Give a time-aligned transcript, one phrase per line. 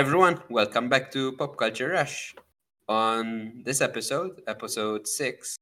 [0.00, 0.40] Everyone.
[0.48, 2.34] Welcome back to Pop Culture Rush.
[2.88, 5.58] On this episode, episode six,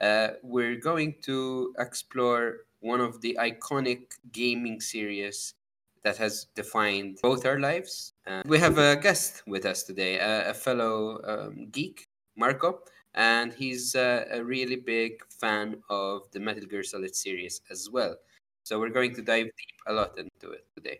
[0.00, 5.54] uh, we're going to explore one of the iconic gaming series
[6.02, 8.12] that has defined both our lives.
[8.26, 12.80] Uh, we have a guest with us today, a, a fellow um, geek, Marco,
[13.14, 18.16] and he's uh, a really big fan of the Metal Gear Solid series as well.
[18.64, 20.98] So we're going to dive deep a lot into it today.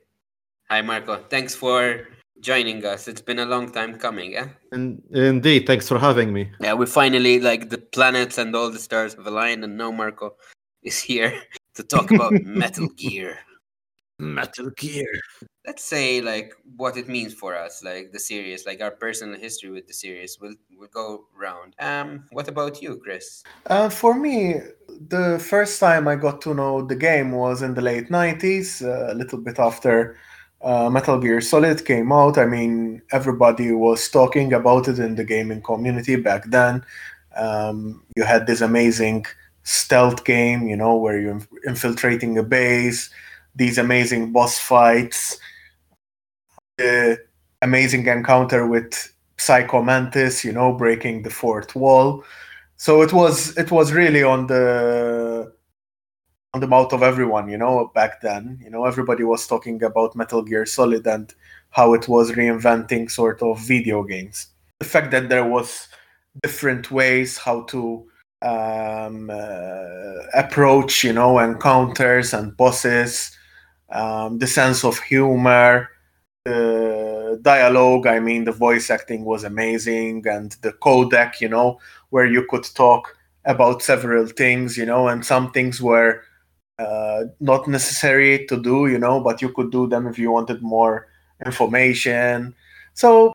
[0.71, 1.17] Hi, Marco.
[1.29, 2.07] Thanks for
[2.41, 3.09] joining us.
[3.09, 4.49] It's been a long time coming, yeah?
[4.73, 6.51] And indeed, thanks for having me.
[6.61, 10.37] Yeah, we finally like the planets and all the stars have aligned, and now Marco
[10.83, 11.33] is here
[11.75, 13.39] to talk about Metal Gear.
[14.19, 15.07] Metal Gear.
[15.67, 19.71] Let's say like what it means for us, like the series, like our personal history
[19.71, 20.39] with the series.
[20.41, 21.75] We'll we'll go round.
[21.81, 23.43] Um, what about you, Chris?
[23.67, 24.61] Uh, for me,
[25.09, 29.13] the first time I got to know the game was in the late '90s, uh,
[29.13, 30.17] a little bit after
[30.63, 32.39] uh, Metal Gear Solid came out.
[32.39, 36.85] I mean, everybody was talking about it in the gaming community back then.
[37.37, 39.27] Um, you had this amazing
[39.63, 43.11] stealth game, you know, where you're infiltrating a base,
[43.55, 45.39] these amazing boss fights,
[46.79, 47.19] the
[47.63, 52.25] amazing encounter with Psycho Mantis, you know, breaking the fourth wall.
[52.77, 55.53] So it was it was really on the
[56.57, 58.59] on the mouth of everyone, you know, back then.
[58.65, 61.33] You know, everybody was talking about Metal Gear Solid and
[61.69, 64.47] how it was reinventing sort of video games.
[64.81, 65.89] The fact that there was
[66.43, 68.07] different ways how to
[68.41, 73.37] um, uh, approach, you know, encounters and bosses,
[73.91, 75.91] um, the sense of humor,
[76.47, 78.07] the dialogue.
[78.07, 82.65] I mean, the voice acting was amazing, and the codec, you know, where you could
[82.75, 86.23] talk about several things, you know, and some things were
[86.79, 90.63] uh, not necessary to do, you know, but you could do them if you wanted
[90.63, 91.09] more
[91.45, 92.55] information.
[92.95, 93.33] So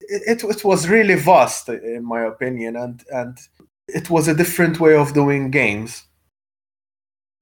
[0.00, 3.38] it, it, was really vast, in my opinion, and and
[3.88, 6.04] it was a different way of doing games.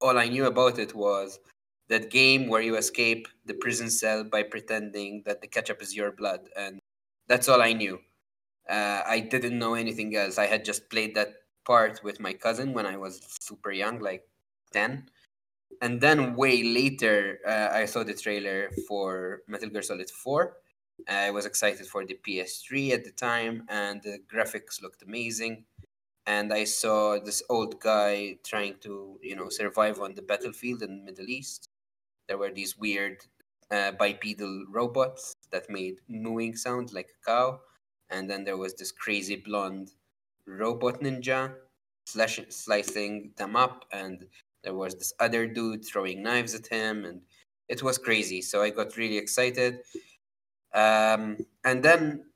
[0.01, 1.39] All I knew about it was
[1.89, 6.13] that game where you escape the prison cell by pretending that the ketchup is your
[6.13, 6.81] blood, and
[7.29, 7.99] that's all I knew.
[8.69, 10.39] Uh, I didn't know anything else.
[10.39, 11.35] I had just played that
[11.65, 14.25] part with my cousin when I was super young, like
[14.73, 15.09] 10
[15.81, 20.57] and then way later uh, i saw the trailer for metal gear solid 4
[21.09, 25.65] i was excited for the ps3 at the time and the graphics looked amazing.
[26.27, 30.91] And i saw this old guy trying to you know survive on the battlefield in
[30.99, 31.69] the middle east.
[32.27, 33.25] There were these weird
[33.71, 37.61] uh, bipedal robots that made mooing sounds like a cow.
[38.11, 39.93] And then there was this crazy blonde
[40.47, 41.55] robot ninja
[42.07, 44.27] slicing them up and
[44.63, 47.23] there was this other dude throwing knives at him, and
[47.69, 48.43] it was crazy.
[48.43, 49.81] So I got really excited.
[50.75, 52.27] Um, and then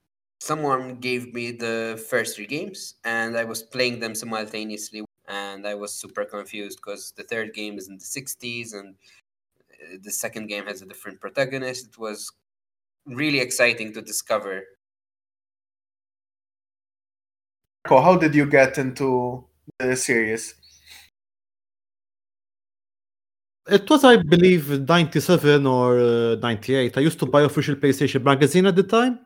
[0.41, 5.05] someone gave me the first three games, and I was playing them simultaneously.
[5.29, 8.97] And I was super confused because the third game is in the 60s, and
[9.73, 11.87] uh, the second game has a different protagonist.
[11.87, 12.33] It was
[13.07, 14.65] really exciting to discover.
[17.87, 19.45] How did you get into
[19.79, 20.55] the series?
[23.69, 26.97] It was, I believe, 97 or uh, 98.
[26.97, 29.21] I used to buy official PlayStation magazine at the time.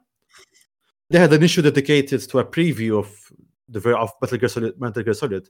[1.08, 3.32] They had an issue dedicated to a preview of
[3.68, 4.80] the of Metal Gear Solid.
[4.80, 5.48] Metal Gear Solid.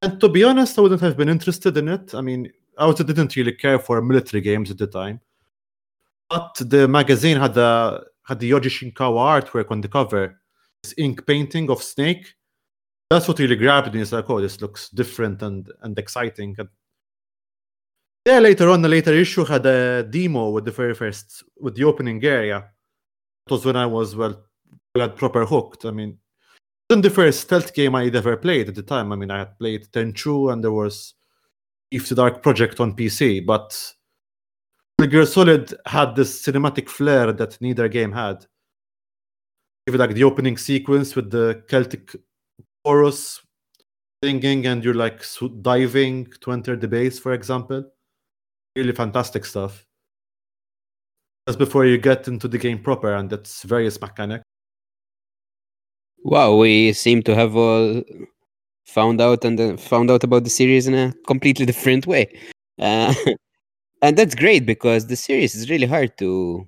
[0.00, 2.14] And to be honest, I wouldn't have been interested in it.
[2.14, 5.20] I mean, I also didn't really care for military games at the time.
[6.30, 10.40] But the magazine had the had the Yoji Shinkawa artwork on the cover,
[10.82, 12.34] this ink painting of Snake.
[13.10, 14.00] That's what really grabbed me.
[14.00, 16.54] It's like, oh, this looks different and and exciting.
[16.58, 16.68] And
[18.24, 21.84] yeah, later on, the later issue had a demo with the very first with the
[21.84, 22.70] opening area.
[23.46, 24.44] It was when I was well,
[24.94, 25.84] I got proper hooked.
[25.84, 29.12] I mean, it wasn't the first stealth game I'd ever played at the time.
[29.12, 31.14] I mean, I had played Tenchu and there was
[31.90, 33.92] Thief: The Dark Project on PC, but
[34.98, 38.46] the Gear Solid had this cinematic flair that neither game had.
[39.88, 42.14] Even like the opening sequence with the Celtic
[42.84, 43.40] chorus
[44.22, 45.24] singing and you're like
[45.60, 47.91] diving to enter the base, for example
[48.76, 49.84] really fantastic stuff.
[51.46, 54.44] Just before you get into the game proper and its various mechanics.
[56.24, 58.02] Wow, we seem to have all
[58.84, 62.32] found out and uh, found out about the series in a completely different way.
[62.78, 63.12] Uh,
[64.02, 66.66] and that's great because the series is really hard to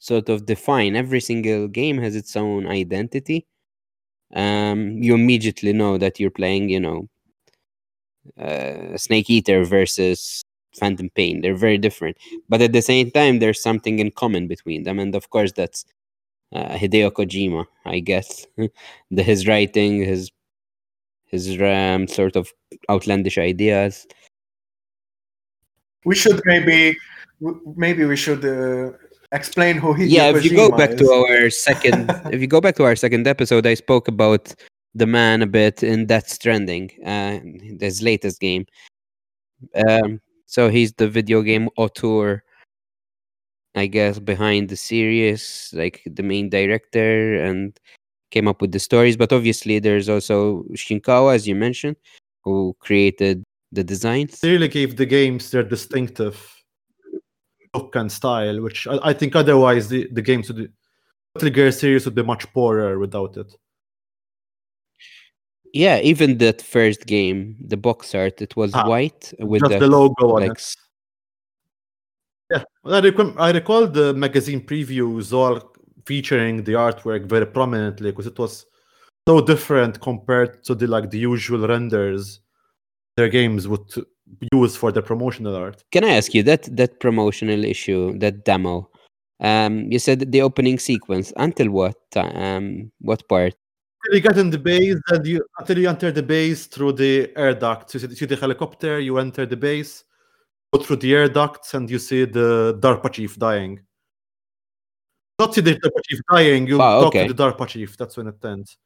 [0.00, 0.96] sort of define.
[0.96, 3.46] Every single game has its own identity.
[4.34, 7.08] Um, you immediately know that you're playing, you know,
[8.38, 10.42] uh, Snake Eater versus
[10.78, 11.40] Phantom Pain.
[11.40, 12.16] They're very different,
[12.48, 15.84] but at the same time, there's something in common between them, and of course, that's
[16.52, 18.46] uh, Hideo Kojima, I guess.
[19.10, 20.30] the, his writing, his
[21.26, 22.52] his um, sort of
[22.88, 24.06] outlandish ideas.
[26.04, 26.96] We should maybe
[27.76, 28.96] maybe we should uh,
[29.32, 32.60] explain who he yeah if you go Kojima back to our second if you go
[32.60, 34.54] back to our second episode i spoke about
[34.94, 37.38] the man a bit in Death Stranding, uh,
[37.80, 38.66] his latest game.
[39.74, 40.20] Um,
[40.50, 42.42] so he's the video game auteur,
[43.76, 47.78] I guess, behind the series, like the main director, and
[48.32, 49.16] came up with the stories.
[49.16, 51.96] But obviously, there's also Shinkawa, as you mentioned,
[52.42, 54.40] who created the designs.
[54.40, 56.36] They really gave the games their distinctive
[57.72, 60.72] look and style, which I, I think otherwise the, the games would
[61.36, 63.54] Metal Gear series would be much poorer without it.
[65.72, 69.86] Yeah, even that first game, the box art, it was Ah, white with the, the
[69.86, 70.74] logo on like it.
[72.50, 75.72] Yeah, well, I, recall, I recall the magazine previews all
[76.04, 78.66] featuring the artwork very prominently because it was
[79.28, 82.40] so different compared to the like the usual renders
[83.16, 83.92] their games would
[84.52, 85.84] use for their promotional art.
[85.92, 88.90] Can I ask you that that promotional issue, that demo?
[89.40, 93.54] Um, you said the opening sequence until what um what part?
[94.02, 97.30] Until you get in the base and you until you enter the base through the
[97.36, 97.94] air ducts.
[97.94, 100.04] You see, see the helicopter, you enter the base,
[100.72, 103.80] go through the air ducts, and you see the DARPA chief dying.
[105.38, 107.26] Not see the DARPA chief dying, you Wow, talk okay.
[107.26, 107.96] to the DARPA chief.
[107.96, 108.78] That's when it ends.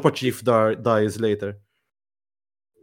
[0.00, 1.58] DARPA chief dar- dies later.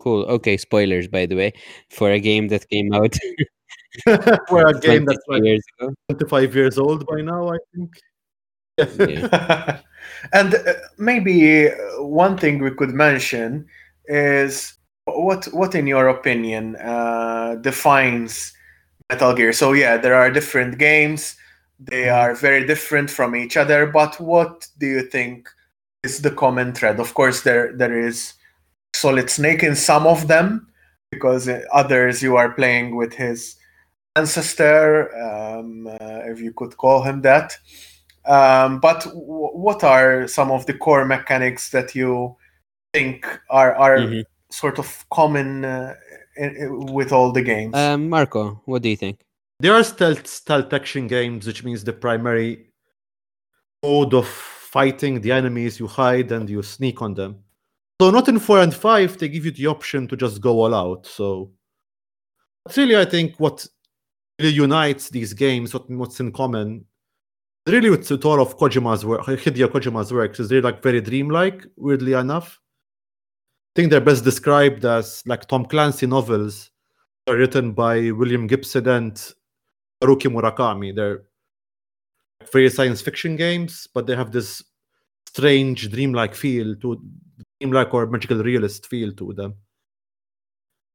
[0.01, 0.23] Cool.
[0.25, 1.53] Okay, spoilers by the way
[1.89, 3.15] for a game that came out
[4.49, 5.93] For a game that's like years ago.
[6.09, 7.91] 25 years old by now, I think.
[8.77, 9.79] Yeah.
[10.33, 13.67] and uh, maybe uh, one thing we could mention
[14.05, 14.73] is
[15.05, 18.53] what what in your opinion uh, defines
[19.09, 19.53] Metal Gear?
[19.53, 21.35] So yeah, there are different games.
[21.79, 23.85] They are very different from each other.
[23.85, 25.49] But what do you think
[26.03, 26.99] is the common thread?
[26.99, 28.33] Of course, there there is
[28.93, 30.67] Solid Snake in some of them,
[31.11, 33.55] because uh, others you are playing with his
[34.15, 37.57] ancestor, um, uh, if you could call him that.
[38.27, 42.35] Um, but w- what are some of the core mechanics that you
[42.93, 44.23] think are are Mhm.
[44.51, 45.93] sort of common uh,
[46.37, 47.75] in, in- with all the games?
[47.75, 49.19] Um, Marco, what do you think?
[49.59, 52.71] There are stealth stealth action games, which means the primary
[53.83, 57.43] mode of fighting the enemies, you hide and you sneak on them.
[58.01, 60.73] So not in four and five, they give you the option to just go all
[60.73, 61.05] out.
[61.05, 61.51] So
[62.65, 63.65] but really, I think what
[64.39, 66.85] really unites these games, what, what's in common,
[67.67, 71.65] really with, with all of Kojima's work, Hideo Kojima's works, is they're like very dreamlike,
[71.77, 72.59] weirdly enough.
[73.75, 76.71] I think they're best described as like Tom Clancy novels
[77.27, 79.15] are written by William Gibson and
[80.01, 80.95] Haruki Murakami.
[80.95, 81.23] They're
[82.51, 84.63] very science fiction games, but they have this
[85.27, 87.01] strange dreamlike feel to
[87.59, 89.55] dreamlike or magical realist feel to them.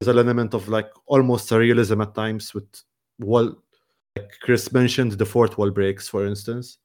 [0.01, 2.65] There's an element of like almost surrealism at times with
[3.19, 3.57] like
[4.43, 6.79] Chris mentioned the fourth wall breaks, for instance.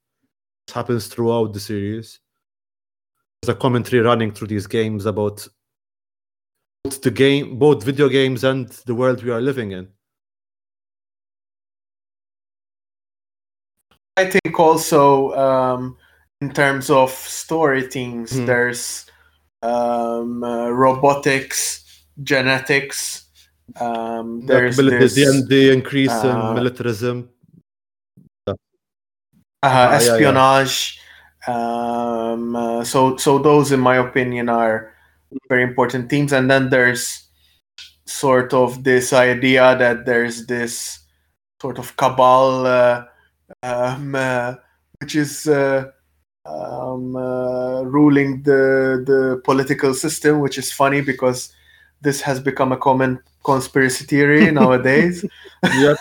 [0.67, 2.19] This happens throughout the series.
[3.41, 5.47] There's a commentary running through these games about
[6.83, 9.87] both the game both video games and the world we are living in.
[14.17, 15.97] I think also um,
[16.41, 18.45] in terms of story things, Hmm.
[18.45, 19.05] there's
[19.61, 21.83] um, uh, robotics,
[22.23, 23.24] genetics.
[23.79, 27.29] Um, The there's this, and the increase uh, in militarism.
[28.47, 28.53] uh,
[29.63, 29.95] yeah, yeah.
[29.95, 30.99] espionage.
[31.47, 34.93] Um, uh, so, so those, in my opinion, are
[35.49, 36.33] very important themes.
[36.33, 37.27] And then there's
[38.05, 40.99] sort of this idea that there's this
[41.61, 43.05] sort of cabal, uh,
[43.63, 44.55] um, uh,
[45.01, 45.85] which is uh,
[46.45, 51.53] um, uh, ruling the the political system, which is funny because
[52.01, 55.25] this has become a common conspiracy theory nowadays.
[55.81, 55.95] Yeah.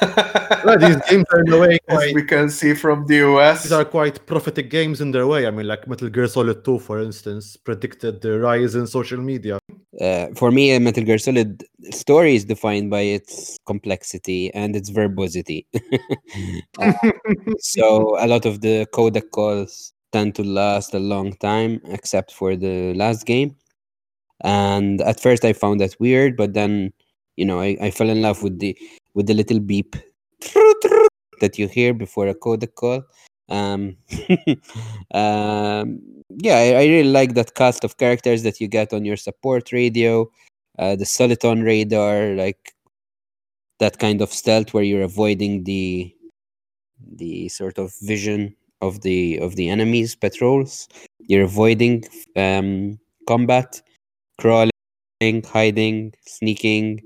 [0.63, 3.63] Well, these games are in a way As we can see from the US.
[3.63, 5.47] these are quite prophetic games in their way.
[5.47, 9.59] I mean, like Metal Gear Solid 2, for instance, predicted the rise in social media.
[9.99, 14.91] Uh, for me, a Metal Gear Solid story is defined by its complexity and its
[14.91, 15.67] verbosity.
[16.79, 16.93] Uh,
[17.59, 22.55] so a lot of the codec calls tend to last a long time, except for
[22.57, 23.57] the last game.
[24.43, 26.93] And at first, I found that weird, but then,
[27.37, 28.77] you know, I, I fell in love with the
[29.15, 29.97] with the little beep
[31.41, 33.03] that you hear before a codec call.
[33.49, 33.97] Um,
[35.13, 36.01] um,
[36.31, 39.73] yeah, I, I really like that cast of characters that you get on your support
[39.73, 40.31] radio,
[40.79, 42.75] uh, the Soliton radar, like
[43.81, 46.15] that kind of stealth where you're avoiding the
[47.17, 50.89] the sort of vision of the of the enemy's patrols.
[51.21, 52.05] You're avoiding
[52.37, 52.99] um,
[53.29, 53.83] combat,
[54.39, 54.71] crawling,
[55.45, 57.01] hiding, sneaking,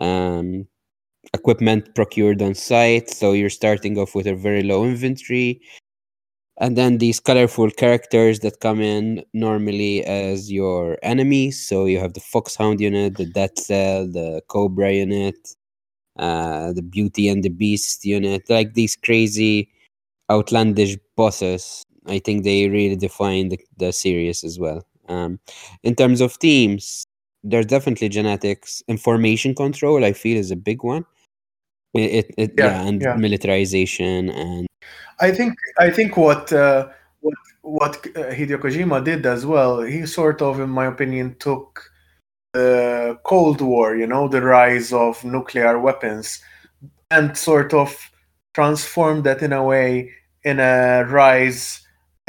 [0.00, 0.66] um,
[1.34, 3.10] equipment procured on site.
[3.10, 5.60] So you're starting off with a very low inventory.
[6.58, 11.66] And then these colorful characters that come in normally as your enemies.
[11.66, 15.36] So you have the Foxhound unit, the Death Cell, the Cobra unit,
[16.18, 19.70] uh, the Beauty and the Beast unit, like these crazy,
[20.30, 21.82] outlandish bosses.
[22.06, 24.84] I think they really define the, the series as well.
[25.08, 25.40] Um,
[25.82, 27.06] in terms of teams,
[27.42, 28.82] there's definitely genetics.
[28.88, 31.04] Information control, I feel, is a big one.
[31.94, 33.14] It, it, it yeah, Yeah, and yeah.
[33.16, 34.66] militarization and
[35.20, 36.88] I think I think what uh,
[37.20, 39.82] what what uh, Hideo Kojima did as well.
[39.82, 41.90] He sort of, in my opinion, took
[42.52, 46.42] the Cold War, you know, the rise of nuclear weapons,
[47.10, 47.94] and sort of
[48.54, 50.10] transformed that in a way
[50.42, 51.79] in a rise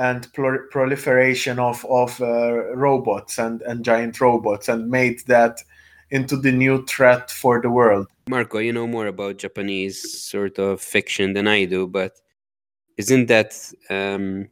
[0.02, 5.56] and prol- proliferation of of uh, robots and and giant robots, and made that
[6.10, 8.08] into the new threat for the world.
[8.30, 9.98] Marco, you know more about Japanese
[10.32, 12.14] sort of fiction than I do, but
[12.98, 13.54] isn't that
[13.90, 14.48] um,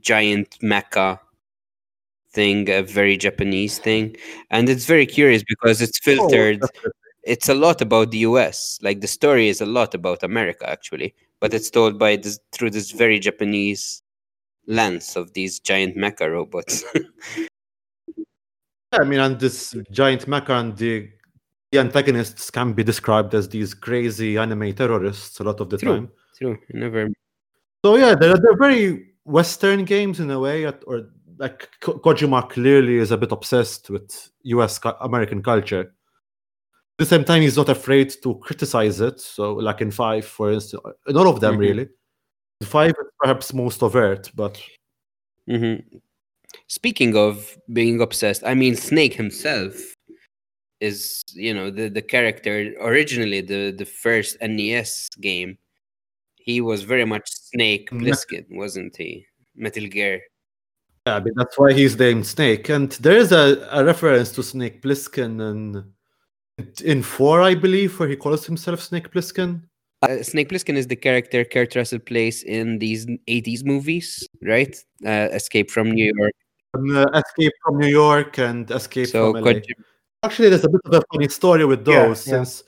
[0.00, 1.18] giant mecha
[2.32, 4.16] thing a very Japanese thing?
[4.50, 6.60] And it's very curious because it's Oh, filtered.
[6.60, 6.90] definitely.
[7.24, 8.78] it's a lot about the US.
[8.82, 12.70] Like the story is a lot about America actually, but it's told by this through
[12.70, 14.02] this very Japanese
[14.66, 16.84] lens of these giant mecha robots.
[18.92, 21.08] Yeah, I mean, and this giant mecha and the,
[21.70, 25.94] the antagonists can be described as these crazy anime terrorists a lot of the True.
[25.94, 26.10] time.
[26.36, 26.58] True.
[26.74, 27.08] Never
[27.82, 33.12] So yeah, they're, they're very Western games in a way, or like Kojima clearly is
[33.12, 34.78] a bit obsessed with U.S.
[35.00, 35.80] American culture.
[35.80, 39.20] At the same time, he's not afraid to criticize it.
[39.20, 41.60] So, like in Five, for instance, in all of them Mhm.
[41.60, 41.88] really.
[42.64, 44.60] Five is perhaps most overt, but
[45.46, 45.76] hmm
[46.66, 49.74] Speaking of being obsessed, I mean Snake himself
[50.80, 55.56] is you know the the character originally the the first NES game.
[56.36, 59.24] He was very much Snake Met- Plissken, wasn't he?
[59.54, 60.20] Metal Gear.
[61.06, 62.68] yeah, I mean that's why he's named Snake.
[62.68, 65.92] And there is a, a reference to Snake Plissken in
[66.84, 69.62] in four, I believe, where he calls himself Snake Plissken.
[70.02, 74.76] Uh, Snake Plissken is the character Kurt Russell plays in these 80s movies, right?
[75.06, 76.32] Uh, Escape from New York.
[76.74, 79.52] And, uh, Escape from New York and Escape So from LA.
[79.52, 79.84] Kojima-
[80.24, 82.44] Actually, there's a bit of a funny story with those yeah.
[82.44, 82.64] since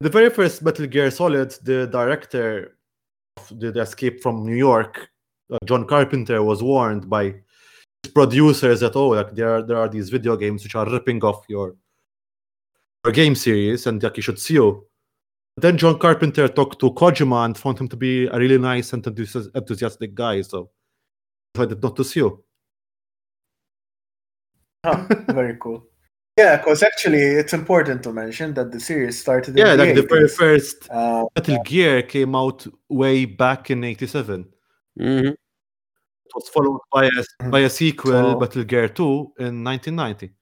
[0.00, 2.76] the very first Metal Gear Solid, the director
[3.38, 5.08] of the, the Escape from New York,
[5.50, 7.24] uh, John Carpenter, was warned by
[8.02, 11.22] his producers that oh, like there are, there are these video games which are ripping
[11.24, 11.76] off your
[13.04, 14.84] your game series, and like you should sue.
[15.56, 19.06] Then John Carpenter talked to Kojima and found him to be a really nice and
[19.06, 20.70] enthusiastic guy, so
[21.54, 22.42] decided not to sue.
[24.84, 25.84] Huh, very cool.
[26.38, 29.56] Yeah, because actually, it's important to mention that the series started.
[29.56, 34.46] Yeah, in like the very first Uh, Metal Gear came out way back in '87.
[34.98, 35.32] Mhm.
[35.32, 40.32] It was followed by a, by a sequel, So- Metal Gear 2, in 1990.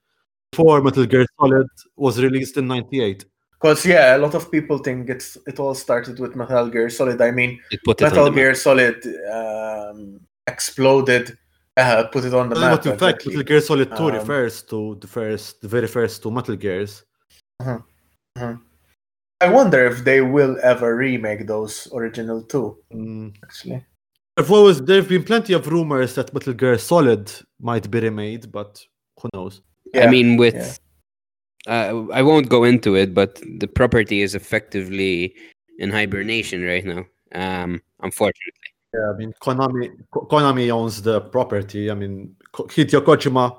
[0.53, 3.25] Before Metal Gear Solid was released in 98.
[3.61, 7.21] Because yeah, a lot of people think it's it all started with Metal Gear Solid.
[7.21, 8.37] I mean, It put it on Metal the map.
[8.37, 11.37] Gear Solid um, exploded,
[11.77, 12.79] uh, put it on the map.
[12.83, 13.33] but in fact, exactly.
[13.33, 17.05] Metal Gear Solid 2 Um, refers to the first, the very first two Metal Gears.
[19.43, 22.79] I wonder if they will ever remake those original two.
[22.93, 23.35] Mm.
[23.45, 23.85] Actually,
[24.37, 28.83] There've there have been plenty of rumors that Metal Gear Solid might be remade, but
[29.21, 29.61] who knows?
[29.95, 30.05] yeah.
[30.07, 30.73] I mean, with yeah.
[31.67, 35.35] Uh, I won't go into it, but the property is effectively
[35.79, 37.05] in hibernation right now.
[37.33, 41.91] Um, unfortunately, Yeah, I mean Konami Konami owns the property.
[41.91, 43.57] I mean Hideo Kojima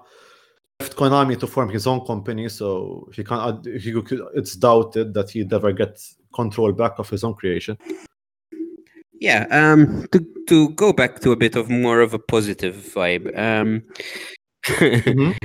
[0.79, 3.93] left Konami to form his own company, so he can not he
[4.35, 6.01] it's doubted that he'd ever get
[6.33, 7.77] control back of his own creation.
[9.19, 9.45] yeah.
[9.51, 13.25] Um, to to go back to a bit of more of a positive vibe.
[13.37, 13.83] Um,
[14.65, 15.35] Mhm.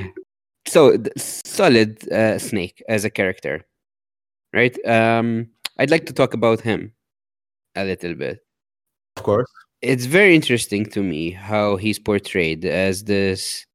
[0.69, 3.65] So solid uh, Snake as a character,
[4.53, 4.77] right?
[4.87, 6.93] Um, I'd like to talk about him
[7.75, 8.41] a little bit.
[9.17, 9.51] Of course.
[9.83, 13.67] it's very interesting to me how he's portrayed as this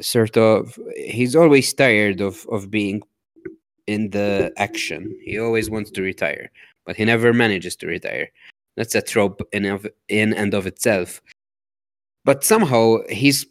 [0.00, 3.02] sort of he's always tired of of being
[3.86, 6.50] in the action he always wants to retire
[6.86, 8.28] but he never manages to retire
[8.76, 11.20] that's a trope in of in and of itself
[12.24, 13.46] but somehow he's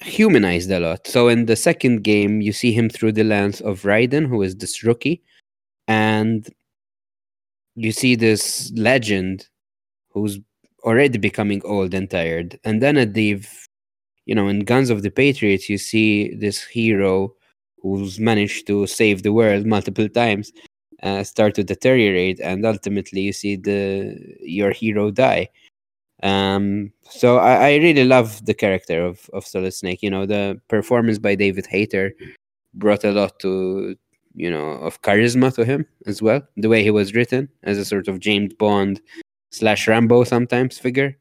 [0.00, 1.06] humanized a lot.
[1.06, 4.56] So in the second game you see him through the lens of Raiden who is
[4.56, 5.22] this rookie
[5.88, 6.48] and
[7.74, 9.48] you see this legend
[10.10, 10.38] who's
[10.84, 13.40] already becoming old and tired, and then at the
[14.26, 17.34] you know in Guns of the Patriots you see this hero
[17.82, 20.52] who's managed to save the world multiple times
[21.02, 25.48] uh, start to deteriorate and ultimately you see the your hero die
[26.22, 30.60] um so I, I really love the character of of solid snake you know the
[30.68, 32.12] performance by david hayter
[32.74, 33.94] brought a lot to
[34.34, 37.84] you know of charisma to him as well the way he was written as a
[37.84, 39.00] sort of james bond
[39.52, 41.16] slash rambo sometimes figure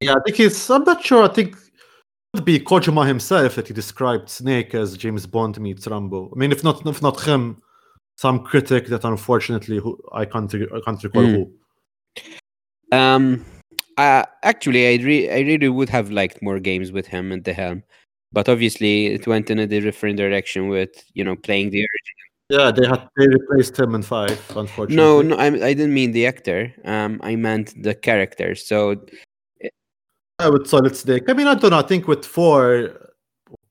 [0.00, 0.70] Yeah, I think he's.
[0.70, 1.24] I'm not sure.
[1.24, 5.88] I think it would be Kojima himself that he described Snake as James Bond meets
[5.88, 6.30] Rambo.
[6.32, 7.60] I mean, if not, if not him,
[8.16, 11.34] some critic that unfortunately who I can't, I can't recall Mm.
[11.34, 12.96] who.
[12.96, 13.44] Um,
[13.98, 17.52] uh, actually, I re- I really would have liked more games with him at the
[17.52, 17.82] helm,
[18.32, 21.80] but obviously it went in a different direction with you know playing the.
[21.80, 22.18] Original.
[22.50, 24.40] Yeah, they had they replaced him in five.
[24.56, 26.72] Unfortunately, No, no, I, I didn't mean the actor.
[26.84, 28.54] Um, I meant the character.
[28.54, 29.04] So
[29.60, 31.28] Yeah, with Solid Snake.
[31.28, 31.78] I mean, I don't know.
[31.78, 33.10] I think with four,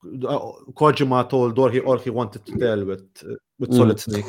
[0.04, 3.76] uh, Kojima told all he all he wanted to tell with uh, with Mm.
[3.76, 4.26] Solid Snake.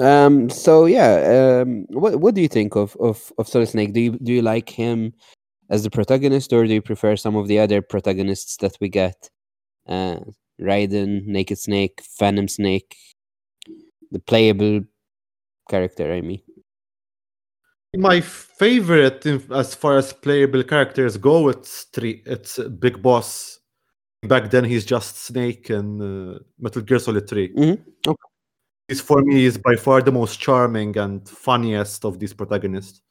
[0.00, 1.60] um, so yeah.
[1.62, 3.92] Um, what what do you think of of of Solid Snake?
[3.92, 5.12] Do you do you like him
[5.70, 9.30] as the protagonist, or do you prefer some of the other protagonists that we get?
[9.86, 10.18] Uh,
[10.60, 12.96] Raiden, Naked Snake, Phantom Snake,
[14.10, 14.80] the playable
[15.68, 16.12] character.
[16.12, 16.40] I mean.
[17.94, 22.22] My favorite, as far as playable characters go, it's three.
[22.24, 23.58] It's uh, Big Boss.
[24.22, 27.52] Back then, he's just Snake and uh, Metal Gear Solid Three.
[27.54, 28.28] Mhm, okay.
[28.88, 33.02] He's for me is by far the most charming and funniest of these protagonists.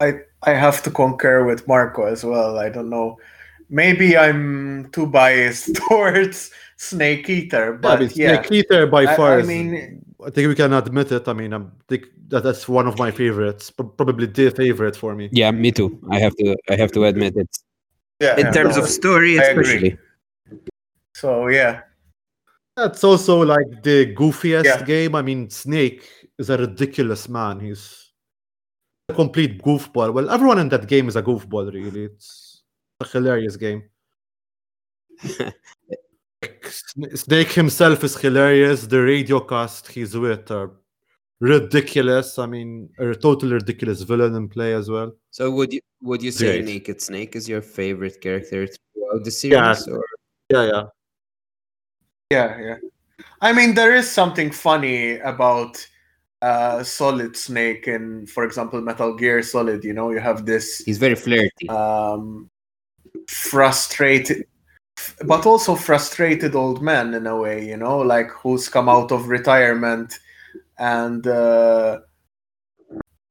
[0.00, 2.58] I I have to concur with Marco as well.
[2.58, 3.18] I don't know.
[3.70, 9.16] Maybe I'm too biased towards Snake Eater, Yeah, but but yeah, Snake Eater by I-
[9.16, 9.32] far.
[9.34, 11.28] I is- mean- I think we can admit it.
[11.28, 13.70] I mean, I think that that's one of my favorites.
[13.70, 15.28] Probably the favorite for me.
[15.30, 15.96] Yeah, me too.
[16.10, 16.56] I have to.
[16.68, 17.48] I have to admit it.
[18.20, 18.36] yeah.
[18.36, 19.96] In terms no, of story, especially.
[21.14, 21.82] so yeah,
[22.76, 24.82] That's also like the goofiest Yeah.
[24.82, 25.14] game.
[25.14, 26.02] I mean, Snake
[26.38, 27.60] is a ridiculous man.
[27.60, 28.07] He's
[29.08, 30.12] a complete goofball.
[30.12, 32.04] Well, everyone in that game is a goofball, really.
[32.04, 32.62] It's
[33.00, 33.82] a hilarious game.
[36.42, 36.66] Like,
[37.14, 38.86] Snake himself is hilarious.
[38.86, 40.72] The radio cast he's with are
[41.40, 42.38] ridiculous.
[42.38, 45.12] I mean, a totally ridiculous villain in play as well.
[45.30, 46.64] So would you would you say Great.
[46.66, 49.72] Naked Snake is your favorite character throughout the Yeah.
[49.72, 49.88] series?
[49.88, 50.04] Or
[50.50, 50.84] Yeah, yeah.
[52.30, 52.76] yeah, yeah.
[53.40, 55.84] I mean, there is something funny about
[56.42, 59.84] uh, Solid Snake in, for example, Metal Gear Solid.
[59.84, 61.68] You know, you have this he's very flirty.
[61.68, 62.50] um,
[63.28, 64.46] frustrated,
[65.26, 69.28] but also frustrated old man in a way, you know, like who's come out of
[69.28, 70.18] retirement
[70.78, 71.98] and uh,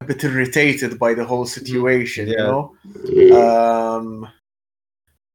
[0.00, 2.74] a bit irritated by the whole situation, you know.
[3.34, 4.28] Um,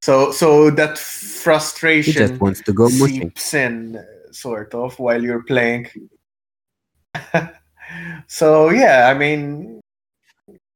[0.02, 3.22] so, so that frustration he just wants to go mushing.
[3.22, 5.88] seeps in, uh, sort of, while you're playing.
[8.28, 9.82] so yeah, I mean,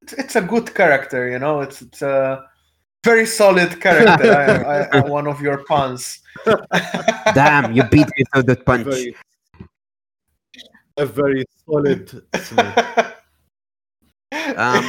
[0.01, 1.61] it's, it's a good character, you know.
[1.61, 2.45] It's it's a
[3.03, 4.33] very solid character.
[4.33, 6.19] I, I, I, one of your puns.
[7.33, 8.85] Damn, you beat me to that punch.
[8.85, 9.15] Very,
[10.97, 12.75] a very solid Snake.
[14.33, 14.83] Um,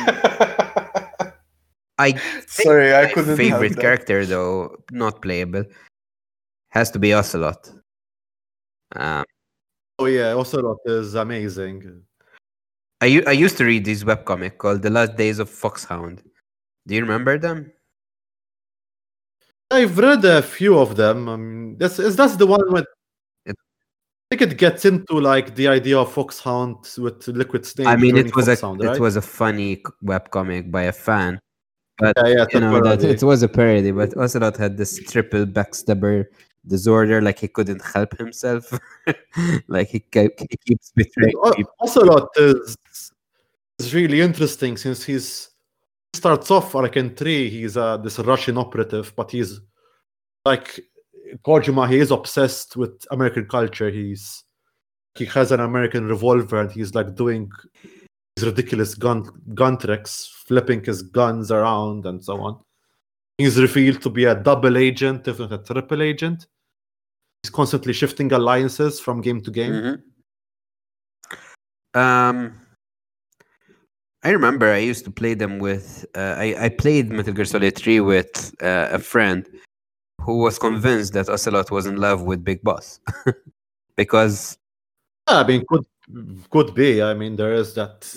[1.96, 3.37] I Sorry, I couldn't.
[3.37, 5.64] favorite character though, not playable,
[6.70, 7.70] has to be Ocelot.
[8.96, 9.24] Um,
[10.00, 12.02] Oh yeah, Ocelot is amazing.
[13.00, 16.22] I I used to read this webcomic called The Last Days of Foxhound.
[16.87, 17.72] Do you remember them?
[19.70, 21.28] I've read a few of them.
[21.28, 22.87] Um, that's is that's the one with.
[23.46, 23.56] It-
[24.30, 27.87] I think it gets into like the idea of Foxhound with Liquid Snake.
[27.87, 28.96] I mean, it was a right?
[28.96, 31.40] it was a funny webcomic by a fan.
[32.02, 36.26] yeah, yeah, you know that it was a parody, but Ocelot had this triple backstabber
[36.68, 38.72] disorder, like he couldn't help himself,
[39.68, 41.72] like he, ke- he keeps betraying people.
[41.81, 42.76] Ocelot is
[43.78, 45.50] is really interesting since he's
[46.12, 47.48] he starts off like in three.
[47.50, 49.61] He's uh, this Russian operative, but he's
[50.44, 50.81] like
[51.44, 51.88] Kojima.
[51.88, 53.90] He is obsessed with American culture.
[53.90, 54.44] He's
[55.14, 57.50] he has an American revolver, and he's like doing
[58.37, 62.61] these ridiculous gun gun tricks, flipping his guns around and so on.
[63.37, 66.46] He's revealed to be a double agent, if not a triple agent.
[67.50, 69.72] Constantly shifting alliances from game to game.
[69.72, 70.02] Mhm.
[71.94, 72.61] Um,
[74.22, 76.04] I remember I used to play them with.
[76.14, 79.48] Uh, I I played Metal Gear Solid Three with uh, a friend
[80.20, 83.00] who was convinced that Ocelot was in love with Big Boss
[83.96, 84.58] because
[85.28, 85.87] Yeah, I mean, could
[86.50, 87.02] could be.
[87.02, 88.12] I mean, there is that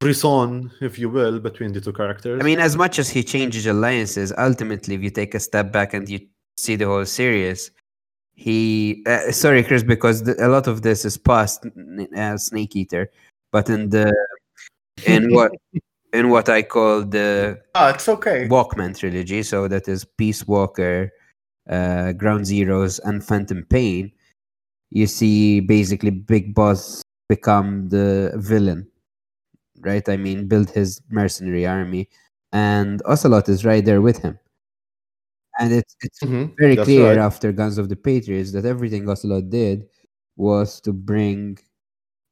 [0.00, 2.40] frisson, if you will, between the two characters.
[2.40, 5.92] I mean, as much as he changes alliances, ultimately, if you take a step back
[5.94, 6.20] and you
[6.56, 7.70] see the whole series,
[8.40, 9.02] he.
[9.06, 11.66] Uh, sorry, Chris, because the, a lot of this is past
[12.16, 13.10] uh, Snake Eater,
[13.52, 14.10] but in the
[15.06, 15.52] in what
[16.14, 18.48] in what I call the Ah, it's okay.
[18.48, 21.12] Walkman trilogy, so that is Peace Walker,
[21.68, 24.10] uh, Ground Zeroes, and Phantom Pain.
[24.88, 28.88] You see, basically, Big Boss become the villain,
[29.80, 30.08] right?
[30.08, 32.08] I mean, build his mercenary army,
[32.52, 34.38] and Ocelot is right there with him.
[35.60, 37.18] And it's it's Mhm, very that's clear right.
[37.18, 39.86] after Guns of the Patriots that everything Ocelot did
[40.36, 41.58] was to bring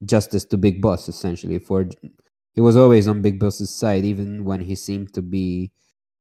[0.05, 1.09] justice to Big Boss.
[1.09, 1.87] Essentially, for
[2.55, 5.71] he was always on Big Boss's side, even when he seemed to be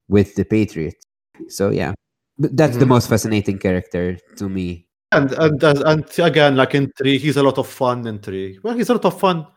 [0.10, 1.04] with the Patriots.
[1.50, 1.94] So yeah,
[2.40, 2.90] But that's the Mhm.
[2.90, 4.88] most fascinating character to me.
[5.12, 8.60] And and and and again, like in three, he's a lot of fun in three.
[8.64, 9.48] Well, he's a lot of fun.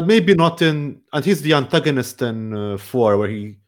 [0.00, 3.59] Maybe not in, and he's the antagonist in uh, four, where he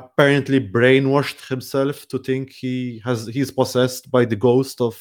[0.00, 4.98] apparently brainwashed himself to think he has he's possessed by the ghost of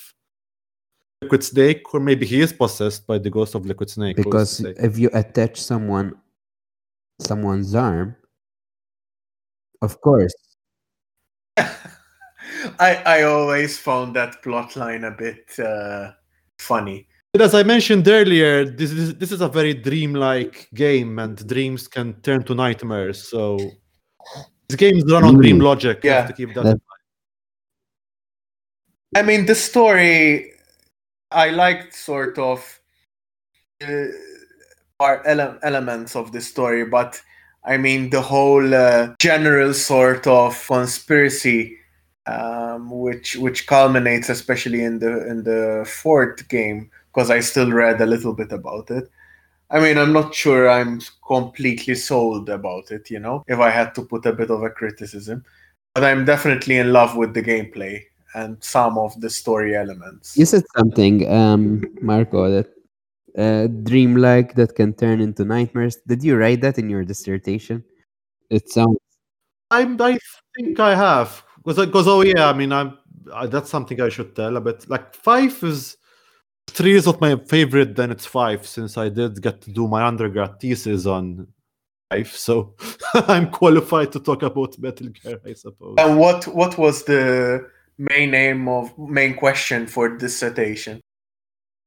[1.21, 4.17] Liquid Snake, or maybe he is possessed by the ghost of Liquid Snake.
[4.17, 4.73] who is to Because say?
[4.77, 6.13] if you attach someone
[7.19, 8.15] someone's arm,
[9.81, 10.33] of course,
[11.57, 16.11] I I always found that plot line a bit uh,
[16.59, 17.07] funny.
[17.31, 21.87] But as I mentioned earlier, this is this is a very dreamlike game, and dreams
[21.87, 23.27] can turn to nightmares.
[23.27, 23.57] So
[24.73, 26.03] these games run on dream logic.
[26.03, 26.27] You Yeah.
[26.27, 26.63] to keep that.
[26.63, 26.81] That-
[29.15, 30.51] I mean, the story
[31.31, 32.79] I liked sort of
[33.81, 34.05] uh,
[34.99, 37.21] are ele- elements of the story, but
[37.65, 41.77] I mean the whole uh, general sort of conspiracy,
[42.25, 48.01] um, which which culminates especially in the in the fourth game, because I still read
[48.01, 49.09] a little bit about it.
[49.73, 53.95] I mean, I'm not sure I'm completely sold about it, you know, if I had
[53.95, 55.43] to put a bit of a criticism.
[55.95, 58.03] But I'm definitely in love with the gameplay
[58.35, 60.37] and some of the story elements.
[60.37, 62.69] you said something, um, Marco, that
[63.37, 65.97] uh, dreamlike that can turn into nightmares.
[66.07, 67.83] Did you write that in your dissertation?
[68.49, 68.97] It sounds
[69.71, 70.19] I'm, I
[70.55, 72.97] think I have because because oh yeah, I mean I'm
[73.33, 74.87] I, that's something I should tell a bit.
[74.87, 75.97] Like five is
[76.67, 77.95] three is not my favorite.
[77.95, 81.47] Then it's five since I did get to do my undergrad thesis on
[82.11, 82.75] five, so
[83.13, 85.95] I'm qualified to talk about Metal Gear, I suppose.
[85.97, 91.01] And what what was the main aim of main question for dissertation?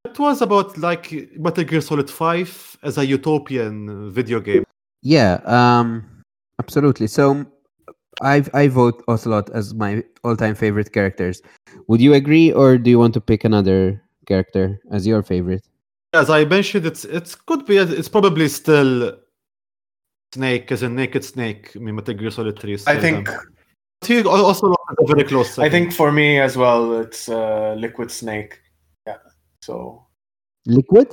[0.05, 4.65] It was about like Metal Gear Solid 5 as a utopian video game.
[5.03, 6.23] Yeah, um,
[6.61, 7.09] absolutely.
[7.09, 7.45] So
[8.23, 11.43] I've, I vote Ocelot as my all-time favorite characters.
[11.89, 15.65] Would you agree, or do you want to pick another character as your favorite?
[16.13, 19.19] As I mentioned, it's it's could be it's probably still
[20.33, 21.73] Snake as a naked Snake.
[21.75, 23.39] I mean, Metal Gear Solid 3 I think them.
[24.01, 25.51] But he also has a very close.
[25.59, 25.73] I second.
[25.73, 28.61] think for me as well, it's uh, Liquid Snake.
[29.07, 29.17] Yeah.
[29.63, 30.07] So
[30.67, 31.09] Liquid?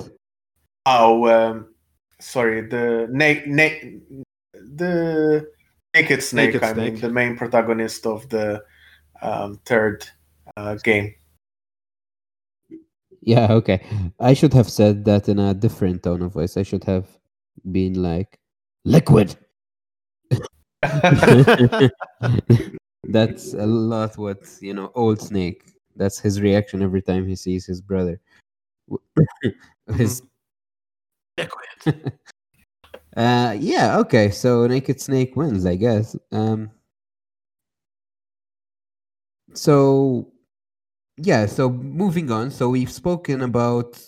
[0.86, 1.74] oh, um,
[2.20, 5.48] sorry, the na- na- the
[5.94, 6.54] Naked Snake.
[6.54, 8.62] Naked I mean, the main protagonist of the
[9.22, 10.06] um, third
[10.56, 11.14] uh, game.
[13.24, 13.80] Yeah, okay.
[14.20, 16.58] I should have said that in a different tone of voice.
[16.58, 17.06] I should have
[17.72, 18.38] been like,
[18.84, 19.34] Liquid.
[23.04, 25.64] That's a lot what, you know, old Snake.
[25.96, 28.20] That's his reaction every time he sees his brother.
[29.96, 30.22] his
[31.38, 32.12] Liquid.
[33.16, 34.28] Uh, yeah, okay.
[34.28, 36.16] So Naked Snake wins, I guess.
[36.32, 36.68] Um,
[39.52, 40.32] so
[41.16, 42.50] yeah, so moving on.
[42.50, 43.98] So we've spoken about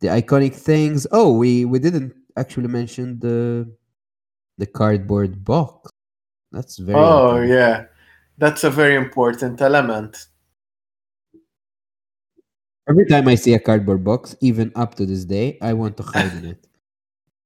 [0.00, 1.06] the iconic things.
[1.10, 3.70] Oh, we we didn't actually mention the
[4.58, 5.90] the cardboard box.
[6.52, 6.98] That's very.
[6.98, 7.86] oh yeah,
[8.38, 10.26] that's a very important element.
[12.88, 16.02] Every time I see a cardboard box, even up to this day, I want to
[16.02, 16.66] hide in it.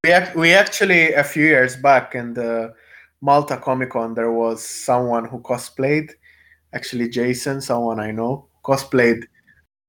[0.05, 2.75] We ac- we actually a few years back in the
[3.23, 6.11] Malta Comic Con there was someone who cosplayed,
[6.75, 9.25] actually Jason, someone I know, cosplayed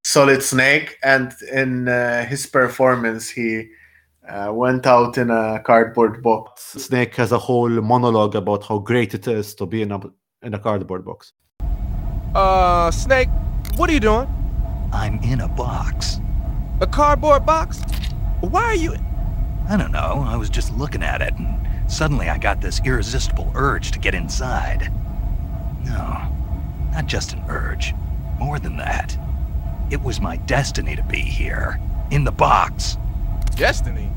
[0.03, 3.69] Solid Snake, and in uh, his performance he
[4.29, 6.73] uh, went out in a cardboard box.
[6.77, 9.99] Snake has a whole monologue about how great it is to be in a
[10.43, 11.33] in a cardboard box.
[12.35, 13.29] Uh, Snake,
[13.77, 14.27] what are you doing?
[14.93, 16.19] I'm in a box.
[16.81, 17.81] A cardboard box?
[18.41, 18.93] Why are you?
[19.67, 23.51] I don't know, I was just looking at it, and suddenly I got this irresistible
[23.55, 24.91] urge to get inside.
[25.83, 26.27] No,
[26.91, 27.93] not just an urge.
[28.37, 29.17] More than that.
[29.89, 31.79] It was my destiny to be here,
[32.11, 32.97] in the box.
[33.55, 34.09] Destiny?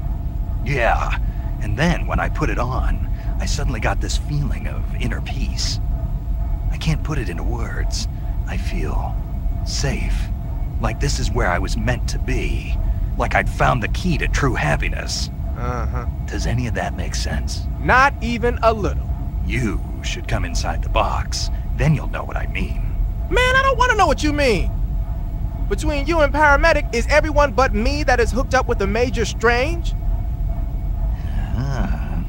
[0.64, 1.18] Yeah.
[1.62, 3.08] And then when I put it on,
[3.40, 5.78] I suddenly got this feeling of inner peace.
[6.70, 8.08] I can't put it into words.
[8.46, 9.14] I feel
[9.66, 10.16] safe.
[10.80, 12.76] Like this is where I was meant to be.
[13.16, 15.30] Like I'd found the key to true happiness.
[15.56, 16.06] Uh huh.
[16.26, 17.62] Does any of that make sense?
[17.80, 19.08] Not even a little.
[19.46, 21.50] You should come inside the box.
[21.76, 22.87] Then you'll know what I mean.
[23.30, 24.70] Man, I don't want to know what you mean.
[25.68, 29.26] Between you and paramedic, is everyone but me that is hooked up with the Major
[29.26, 29.92] Strange?
[31.54, 32.24] Ah.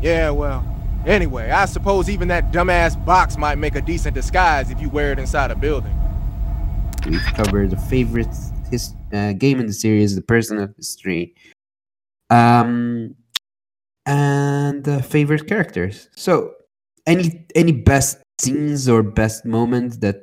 [0.00, 0.64] Yeah, well.
[1.06, 5.12] Anyway, I suppose even that dumbass box might make a decent disguise if you wear
[5.12, 5.98] it inside a building.
[7.06, 8.28] We've covered the favorite
[8.70, 11.34] his, uh, game in the series, the personal history,
[12.30, 13.14] um,
[14.06, 16.08] and uh, favorite characters.
[16.16, 16.54] So,
[17.06, 20.16] any any best scenes or best moments that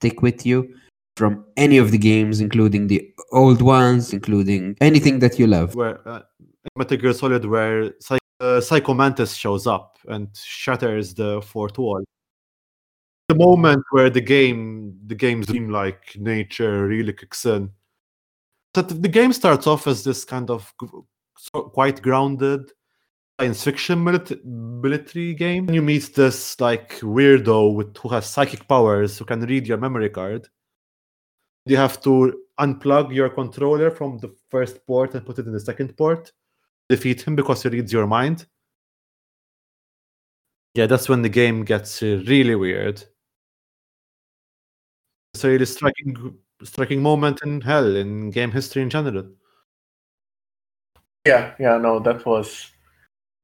[0.00, 0.74] stick with you
[1.16, 5.74] from any of the games, including the old ones, including anything that you love.
[5.74, 6.22] Where uh,
[6.76, 7.92] Metal Gear Solid, where
[8.40, 12.04] uh, Psycho Mantis shows up and shatters the fourth wall.
[13.28, 17.70] The moment where the game, the game's dream like nature really kicks in.
[18.74, 20.72] So th- the game starts off as this kind of
[21.72, 22.70] quite grounded
[23.40, 25.68] science fiction military game.
[25.70, 30.10] You meet this like weirdo with who has psychic powers who can read your memory
[30.10, 30.48] card.
[31.66, 35.60] You have to unplug your controller from the first port and put it in the
[35.60, 36.30] second port.
[36.88, 38.46] Defeat him because he reads your mind.
[40.74, 43.02] Yeah, that's when the game gets really weird.
[45.32, 49.30] It's a really striking, striking moment in hell in game history in general.
[51.26, 52.73] Yeah, yeah, no, that was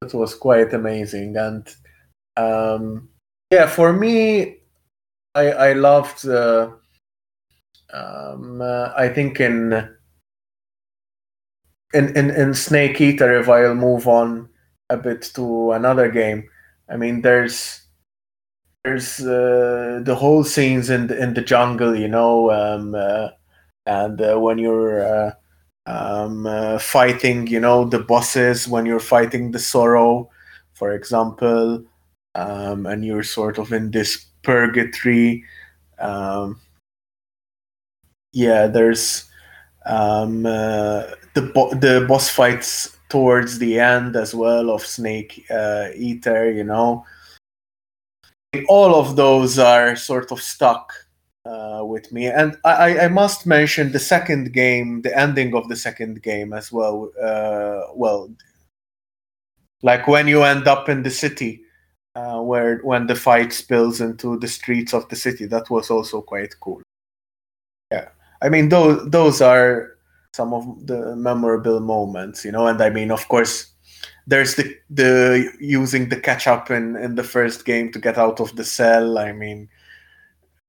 [0.01, 1.67] that was quite amazing, and
[2.35, 3.09] um,
[3.51, 4.57] yeah, for me,
[5.35, 6.27] I I loved.
[6.27, 6.71] Uh,
[7.93, 9.73] um, uh, I think in
[11.93, 14.49] in in in Snake Eater, if I'll move on
[14.89, 16.49] a bit to another game,
[16.89, 17.81] I mean, there's
[18.83, 23.29] there's uh, the whole scenes in the, in the jungle, you know, um, uh,
[23.85, 25.31] and uh, when you're uh,
[25.91, 30.29] um, uh, fighting, you know, the bosses, when you're fighting the sorrow,
[30.73, 31.83] for example,
[32.35, 35.43] um, and you're sort of in this purgatory.
[35.99, 36.61] Um,
[38.31, 39.25] yeah, there's
[39.85, 45.89] um, uh, the bo- the boss fights towards the end as well of Snake uh,
[45.93, 46.49] Eater.
[46.49, 47.05] You know,
[48.69, 50.93] all of those are sort of stuck
[51.45, 55.75] uh, with me, and I, I- must mention the second game, the ending of the
[55.75, 57.11] second game as well.
[57.21, 58.29] Uh, well,
[59.83, 61.63] like when you end up in the city.
[62.13, 66.21] Uh, where when the fight spills into the streets of the city, that was also
[66.21, 66.81] quite cool.
[67.91, 68.09] Yeah,
[68.41, 69.95] I mean those those are
[70.33, 72.67] some of the memorable moments, you know.
[72.67, 73.71] And I mean, of course,
[74.27, 78.55] there's the the using the ketchup in in the first game to get out of
[78.57, 79.17] the cell.
[79.17, 79.69] I mean,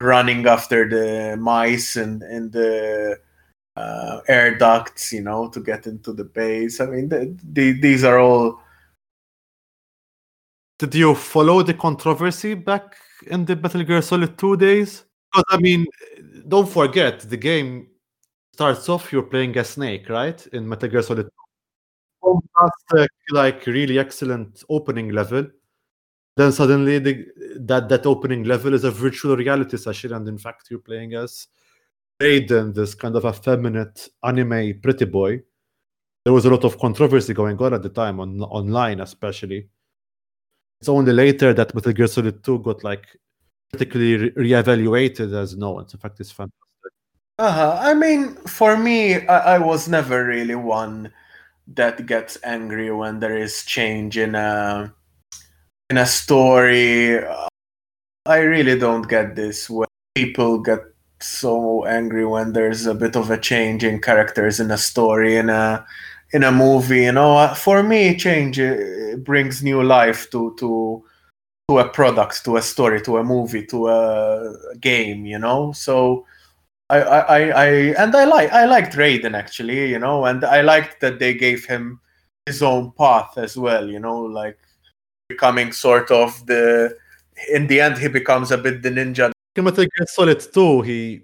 [0.02, 3.18] running after the mice and in the
[3.76, 6.80] uh, air ducts, you know, to get into the base.
[6.80, 8.60] I mean, the, the, these are all.
[10.78, 12.96] Did you follow the controversy back
[13.28, 15.04] in the Metal Gear Solid 2 days?
[15.32, 15.86] Because, I mean,
[16.48, 17.86] don't forget, the game
[18.52, 20.44] starts off you're playing a snake, right?
[20.48, 21.28] In Metal Gear Solid
[22.24, 22.40] 2.
[22.58, 25.46] Fantastic, like, really excellent opening level.
[26.36, 27.26] Then suddenly, the,
[27.60, 31.48] that, that opening level is a virtual reality session, and in fact, you're playing as
[32.20, 35.42] Raiden, this kind of effeminate anime pretty boy.
[36.24, 39.68] There was a lot of controversy going on at the time, on online especially.
[40.80, 43.06] It's only later that Metal Gear Solid 2 got like
[43.70, 45.86] critically re- reevaluated as no, one.
[45.92, 46.58] in fact, it's fantastic.
[47.38, 47.76] Uh-huh.
[47.80, 51.12] I mean, for me, I, I was never really one
[51.68, 54.94] that gets angry when there is change in a
[55.92, 57.20] in a story.
[58.24, 60.80] I really don't get this when people get
[61.20, 65.50] so angry when there's a bit of a change in characters in a story in
[65.50, 65.84] a
[66.32, 67.04] in a movie.
[67.08, 71.04] You know, Uh, for me, change uh, brings new life to to
[71.68, 74.00] to a product, to a story, to a movie, to a
[74.80, 75.26] game.
[75.26, 76.24] You know, so.
[76.90, 77.68] I, I, I, I
[78.02, 81.64] and I like I liked Raiden actually, you know, and I liked that they gave
[81.64, 82.00] him
[82.44, 84.58] his own path as well, you know, like
[85.32, 86.96] becoming sort of the
[87.50, 89.30] in the end he becomes a bit the ninja.
[89.56, 91.22] In Metal Gear Solid 2, he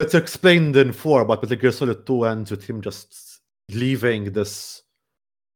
[0.00, 3.40] it's explained in 4, but Metal Gear Solid 2 ends with him just
[3.70, 4.82] leaving this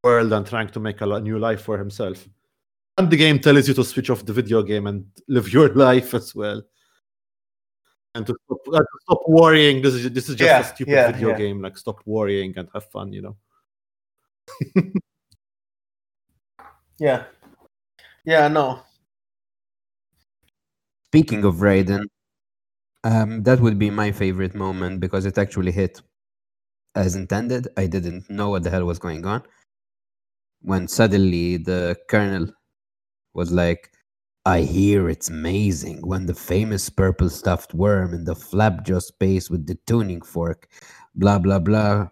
[0.04, 2.28] world and trying to make a new life for himself.
[2.98, 6.14] And the game tells you to switch off the video game and live your life
[6.14, 6.62] as well.
[8.14, 9.82] And to stop, uh, to stop worrying.
[9.82, 11.38] This is this is just Yeah, a stupid yeah, video yeah.
[11.38, 11.60] game.
[11.60, 13.12] Like stop worrying and have fun.
[13.12, 13.36] You know.
[16.98, 17.24] Yeah.
[18.26, 18.82] Yeah, no.
[21.06, 22.04] Speaking of Raiden,
[23.04, 26.02] um, that would be my favorite moment because it actually hit
[26.94, 27.68] as intended.
[27.76, 29.42] I didn't know what the hell was going on.
[30.62, 32.48] When suddenly the colonel
[33.34, 33.90] was like,
[34.46, 39.66] I hear it's amazing when the famous purple stuffed worm in the flapjaw space with
[39.66, 40.68] the tuning fork,
[41.16, 42.08] blah, blah, blah,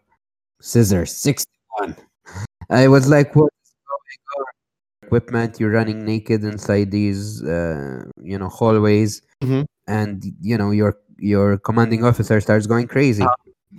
[0.61, 1.97] scissor 61.
[2.71, 4.54] I was like, what is going on?
[5.05, 9.65] Equipment, you're running naked inside these, uh, you know, hallways, Mhm.
[9.87, 13.25] and you know your your commanding officer starts going crazy,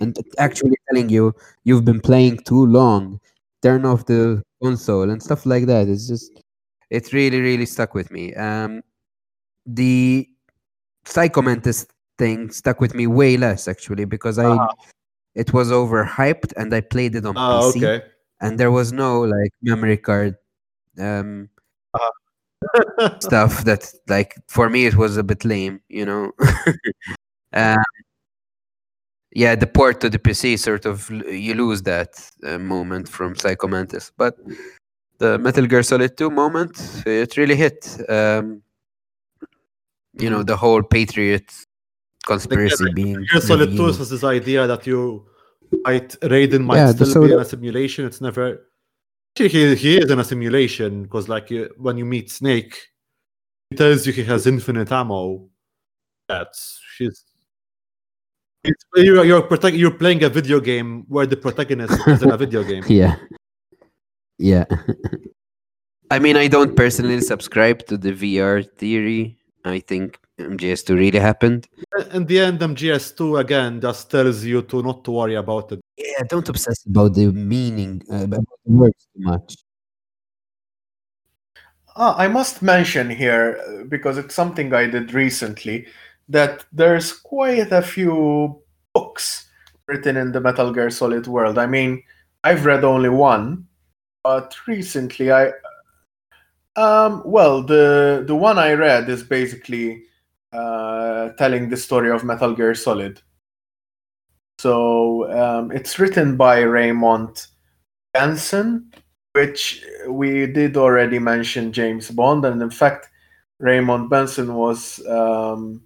[0.00, 1.34] and actually telling you
[1.64, 3.20] you've been playing too long.
[3.62, 5.88] Turn off the console and stuff like that.
[5.88, 6.30] It's just,
[6.90, 8.34] it really, really stuck with me.
[8.34, 8.82] Um,
[9.66, 10.28] the
[11.04, 11.86] Psycho Mantis
[12.18, 14.68] thing stuck with me way less actually because I Uh-huh.
[15.34, 17.98] it was overhyped and I played it on Ah, PC okay.
[18.40, 20.36] and there was no like memory card
[20.98, 21.48] um
[23.20, 26.32] stuff that like for me it was a bit lame you know
[27.52, 27.82] um,
[29.32, 33.68] yeah the port to the pc sort of you lose that uh, moment from psycho
[33.68, 34.36] mantis but
[35.18, 38.62] the metal gear solid 2 moment it really hit um,
[40.14, 41.52] you know the whole patriot
[42.26, 43.96] conspiracy being Metal Gear Solid 2 revealed.
[43.98, 45.24] has this idea that you
[45.84, 48.04] might Raiden might Yeah, still be in a simulation.
[48.04, 48.66] It's never.
[49.36, 52.74] Actually, he, he is in a simulation because, like, you, when you meet Snake,
[53.68, 55.46] he tells you he has infinite ammo.
[56.26, 57.22] That's she's.
[58.64, 62.36] It's, you're you're, protect, you're playing a video game where the protagonist is in a
[62.38, 62.82] video game.
[62.88, 63.16] Yeah.
[64.38, 64.64] Yeah.
[66.10, 69.36] I mean, I don't personally subscribe to the VR theory.
[69.66, 71.66] I think MGS2 really happened.
[72.12, 75.80] In the end, MGS2 again just tells you to not to worry about it.
[75.96, 79.56] Yeah, don't obsess about the meaning, uh, about the words too much.
[81.96, 85.86] Ah, I must mention here, uh, because it's something I did recently,
[86.28, 88.60] that there's quite a few
[88.92, 89.48] books
[89.86, 91.56] written in the Metal Gear Solid world.
[91.56, 92.02] I mean,
[92.44, 93.66] I've read only one,
[94.22, 95.52] but recently I.
[96.76, 100.02] Um, well, the the one I read is basically
[100.56, 103.20] uh, telling the story of Metal Gear Solid.
[104.58, 107.46] So um, it's written by Raymond
[108.14, 108.90] Benson,
[109.32, 113.10] which we did already mention James Bond, and in fact,
[113.60, 115.82] Raymond Benson was um,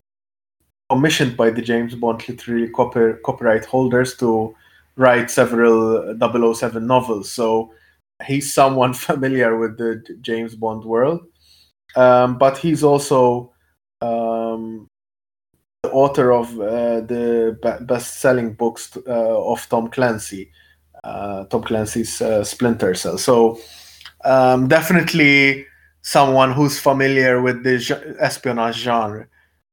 [0.89, 4.55] commissioned by the James Bond literary copy, copyright holders to
[4.97, 6.17] write several
[6.55, 7.33] 007 novels.
[7.33, 7.73] So
[8.25, 11.23] he's someone familiar with the James Bond world,
[11.97, 13.50] um, but he's also
[14.01, 14.87] um,
[15.83, 20.51] the author of uh, the be- best-selling books uh, of Tom Clancy
[21.05, 23.19] uh, Tom Clancy's uh, Splinter Cell.
[23.19, 23.59] So
[24.25, 25.67] um, definitely
[26.03, 29.27] someone who's familiar with the ge- espionage genre,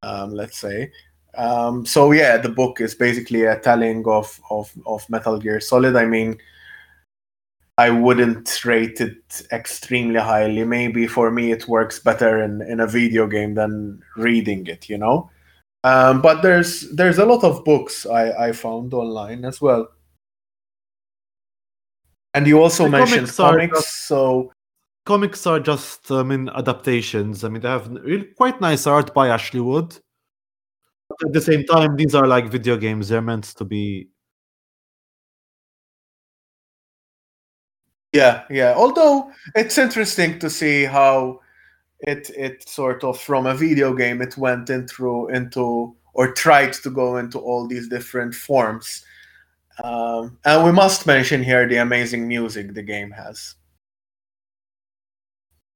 [0.04, 0.92] um, let's say.
[1.38, 5.96] Um, so yeah, the book is basically a telling of, of of Metal Gear Solid.
[5.96, 6.38] I mean,
[7.78, 10.64] I wouldn't rate it extremely highly.
[10.64, 14.90] Maybe for me, it works better in, in a video game than reading it.
[14.90, 15.30] You know.
[15.84, 19.88] Um, but there's there's a lot of books I, I found online as well.
[22.34, 24.52] And you also The mentioned comics comics, just- so
[25.08, 27.46] Comics are just, I mean, adaptations.
[27.46, 29.98] I mean, they have really quite nice art by Ashley Wood.
[31.08, 33.08] But at the same time, these are like video games.
[33.08, 34.10] They're meant to be.
[38.18, 38.74] Yeah, yeah.
[38.76, 41.42] Although it's interesting to see how
[42.00, 46.90] it it sort of from a video game it went into into or tried to
[46.90, 49.06] go into all these different forms.
[49.84, 53.56] Um, and we must mention here the amazing music the game has.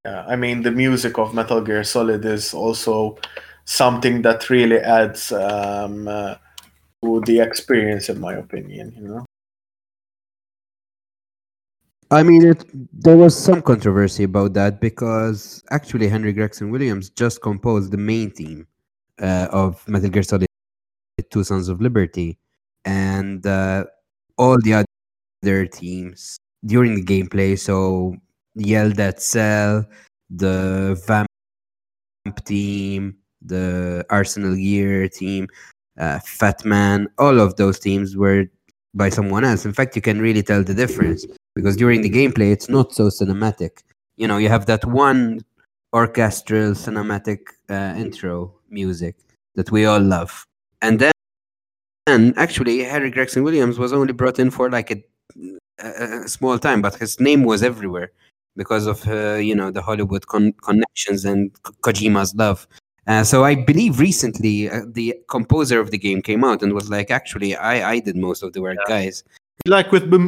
[0.05, 3.19] Yeah, I mean the music of Metal Gear Solid is also
[3.65, 6.35] something that really adds um, uh,
[7.03, 8.93] to the experience, in my opinion.
[8.97, 9.25] You know.
[12.11, 17.91] I mean, it, there was some controversy about that because actually Harry Gregson-Williams just composed
[17.91, 18.67] the main theme
[19.21, 20.47] uh, of Metal Gear Solid
[21.29, 22.37] 2 Sons of Liberty.
[22.83, 23.85] And uh,
[24.37, 24.83] all the
[25.43, 28.17] other teams during the gameplay, so
[28.55, 29.85] Yell Dead Cell,
[30.29, 31.27] the Vamp
[32.43, 35.47] team, the Arsenal Gear team,
[35.97, 38.47] uh, Fat Man, all of those teams were
[38.93, 39.65] by someone else.
[39.65, 41.25] In fact, you can really tell the difference
[41.55, 43.83] because during the gameplay it's not so cinematic
[44.17, 45.39] you know you have that one
[45.93, 47.39] orchestral cinematic
[47.69, 49.15] uh, intro music
[49.55, 50.45] that we all love
[50.81, 51.11] and then
[52.07, 55.03] and actually harry gregson williams was only brought in for like a,
[55.79, 58.11] a, a small time, but his name was everywhere
[58.55, 62.67] because of uh, you know the Hollywood con- connections and Ko- Kojima's love.
[63.07, 66.89] Uh, so I believe recently uh, the composer of the game came out and was
[66.89, 69.23] like, actually, I I did most of the work, guys.
[69.65, 70.21] Like with with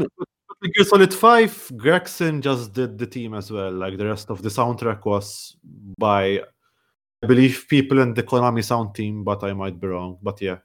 [0.64, 3.72] Metal Gear Solid 5, Gregson just did the team as well.
[3.72, 5.56] Like the rest of the soundtrack was
[6.00, 6.42] by,
[7.24, 10.18] I believe, people in the Konami sound team, but I might be wrong.
[10.22, 10.58] But yeah,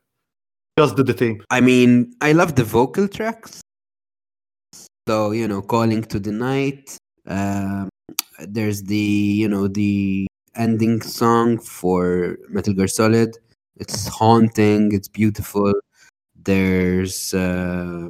[0.79, 1.43] just did the team.
[1.51, 3.61] I mean, I love the vocal tracks.
[5.07, 6.97] So you know, calling to the night.
[7.27, 7.91] Um,
[8.39, 10.27] there's the you know the
[10.59, 13.37] ending song for Metal Gear Solid.
[13.77, 14.93] It's haunting.
[14.93, 15.73] It's beautiful.
[16.45, 18.09] There's uh,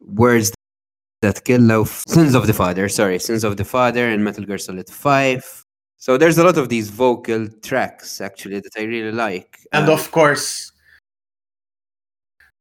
[0.00, 0.52] words
[1.22, 2.02] that kill love.
[2.06, 2.88] Sins of the Father.
[2.88, 5.64] Sorry, Sins of the Father in Metal Gear Solid Five.
[5.96, 9.60] So there's a lot of these vocal tracks actually that I really like.
[9.72, 10.72] And Uh, of course,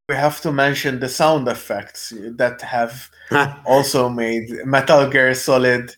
[0.08, 3.10] we have to mention the sound effects that have
[3.66, 5.96] also made Metal Gear Solid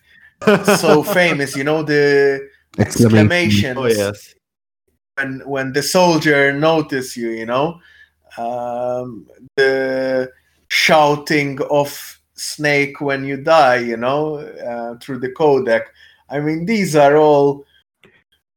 [0.79, 1.55] so famous.
[1.55, 2.49] You know the.
[2.79, 4.35] Exclamations Oh yes.
[5.15, 7.29] when when the soldier notice you.
[7.29, 7.79] You know
[8.37, 10.31] um, the
[10.69, 13.77] shouting of Snake when you die.
[13.77, 15.83] You know uh, through the codec.
[16.29, 17.65] I mean, these are all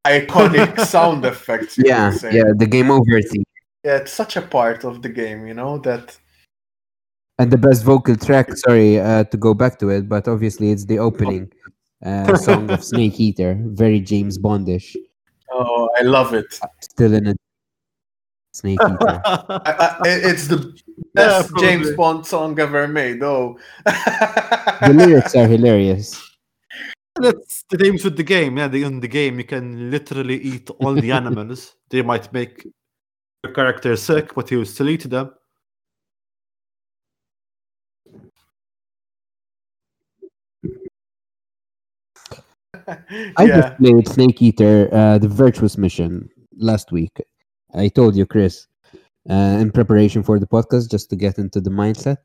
[0.07, 1.77] iconic sound effects.
[1.79, 2.35] you yeah, say.
[2.35, 3.45] yeah, the game over thing.
[3.85, 5.47] yeah, it's such a part of the game.
[5.47, 6.17] You know that.
[7.41, 10.87] And the best vocal track, sorry uh, to go back to it, but obviously it's
[10.87, 11.53] the opening
[12.05, 14.97] uh, song of Snake Eater, very James Bondish,
[15.51, 16.59] Oh, I love it.
[16.81, 17.35] still in a
[18.53, 19.23] Snake Eater.
[19.25, 20.75] I, I, it's the
[21.17, 21.91] Yeah, best James.
[21.93, 23.23] Bond song ever made.
[23.23, 26.23] Oh, the lyrics are hilarious.
[27.21, 28.59] That's the names with the game.
[28.59, 31.75] Yeah, the, in the game you can literally eat all the animals.
[31.89, 32.67] they might make
[33.43, 35.33] your character sick, but you still eat them.
[42.89, 43.61] I yeah.
[43.61, 47.21] just played Snake Eater, uh, the Virtuous Mission last week.
[47.75, 48.67] I told you, Chris,
[49.29, 52.17] uh, in preparation for the podcast, just to get into the mindset.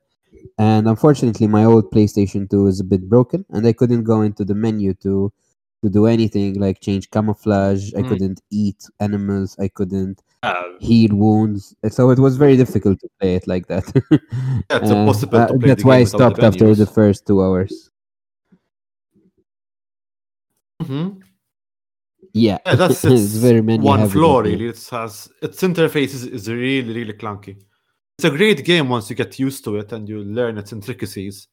[0.58, 4.46] And unfortunately, my old PlayStation 2 is a bit broken, and I couldn't go into
[4.46, 5.32] the menu to
[5.84, 7.94] to do anything like change camouflage.
[7.94, 8.08] I Mm.
[8.08, 9.58] couldn't eat animals.
[9.60, 11.76] I couldn't Uh, heal wounds.
[11.90, 13.84] So it was very difficult to play it like that.
[14.70, 17.92] Yeah, it's Uh, impossible uh, that's why I stopped after the first two hours.
[20.84, 21.22] Mhm.
[22.34, 24.40] Yeah, Yeah, that's it's its very menu one heavy, flaw.
[24.40, 27.62] Really, it has its interface is, is really really clunky.
[28.18, 31.48] It's a great game once you get used to it and you learn its intricacies.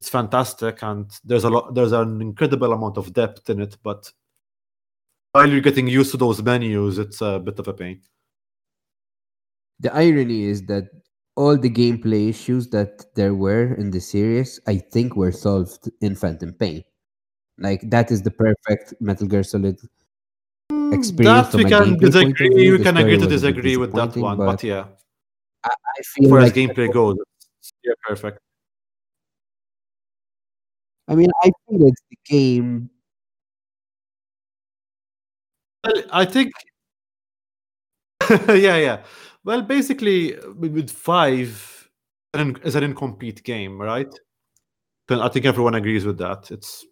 [0.00, 1.74] It's fantastic, and there's a lot.
[1.74, 4.12] There's an incredible amount of depth in it, but
[5.32, 8.00] while you're getting used to those menus, it's a bit of a pain.
[9.80, 10.84] The irony is that
[11.36, 16.14] all the gameplay issues that there were in the series, I think, were solved in
[16.14, 16.84] Phantom Pain.
[17.58, 19.78] Like that is the perfect Metal Gear Solid
[20.70, 21.48] hmm, experience.
[21.48, 22.48] That we can gameplay point of disagree.
[22.48, 22.72] view.
[22.78, 24.86] We can agree to was a bit disagree with that one, but, yeah,
[25.64, 27.16] I, I feel for as like gameplay goes,
[27.84, 28.38] yeah, perfect.
[31.06, 32.90] I mean, I feel it's the game.
[35.84, 36.52] Well, I think.
[38.48, 39.04] yeah, yeah.
[39.44, 41.90] Well, basically, with with five
[42.32, 44.12] an- is an incomplete game, right?
[45.08, 46.50] Then I think everyone agrees with that.
[46.50, 46.86] It's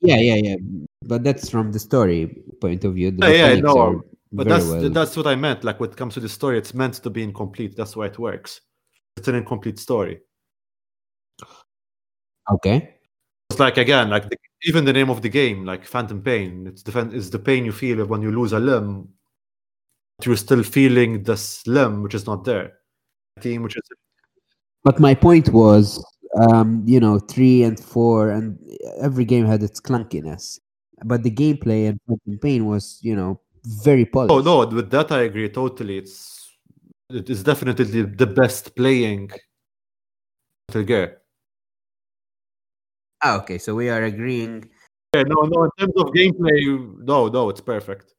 [0.00, 0.56] Yeah, yeah, yeah.
[1.02, 3.10] But that's from the story point of view.
[3.10, 4.90] The Yeah, yeah, I know, but that's well.
[4.90, 5.64] that's what I meant.
[5.64, 7.76] Like when it comes to the story, it's meant to be incomplete.
[7.76, 8.60] That's why it works.
[9.16, 10.20] It's an incomplete story.
[12.50, 12.94] okay.
[13.50, 16.66] It's like again, like the, even the name of the game, like Phantom Pain.
[16.66, 19.08] It's the it's the pain you feel when you lose a limb.
[20.18, 22.74] But you're still feeling this limb, which is not there.
[23.40, 23.82] Team, which is
[24.84, 26.04] But my point was,
[26.36, 28.58] um, you know, three and four, and
[29.00, 30.60] every game had its clunkiness.
[31.04, 34.32] But the gameplay and campaign was, you know, very polished.
[34.32, 35.98] Oh no, with that I agree totally.
[35.98, 36.56] It's
[37.10, 39.30] it is definitely the best playing
[40.68, 41.18] Metal Gear.
[43.22, 44.68] Ah, okay, so we are agreeing.
[45.14, 45.64] Yeah, no, no.
[45.64, 46.60] In terms of gameplay,
[47.04, 48.14] no, no, it's perfect.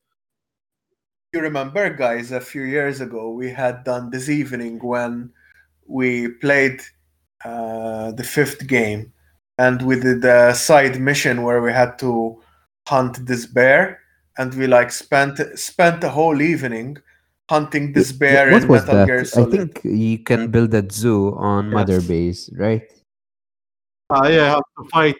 [1.34, 5.32] You remember, guys, a few years ago we had done this evening when
[5.86, 6.82] we played
[7.46, 9.14] uh, the fifth game,
[9.58, 12.42] and we did a side mission where we had to
[12.88, 14.00] hunt this bear,
[14.38, 16.98] and we like spent spent the whole evening
[17.50, 19.08] hunting this bear what in was Metal that?
[19.08, 22.84] Gear I think you can build a zoo on Mother Base, right?
[24.12, 25.16] Ah, yeah, I have to fight,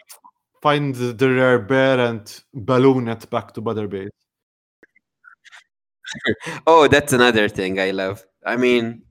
[0.62, 2.22] find the the rare bear and
[2.54, 4.10] balloon it back to Mother Base.
[6.66, 8.24] Oh, that's another thing I love.
[8.44, 9.02] I mean,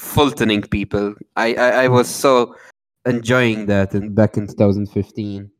[0.00, 1.14] Fultoning people.
[1.36, 2.56] I, I, I was so
[3.06, 5.50] enjoying that in, back in 2015.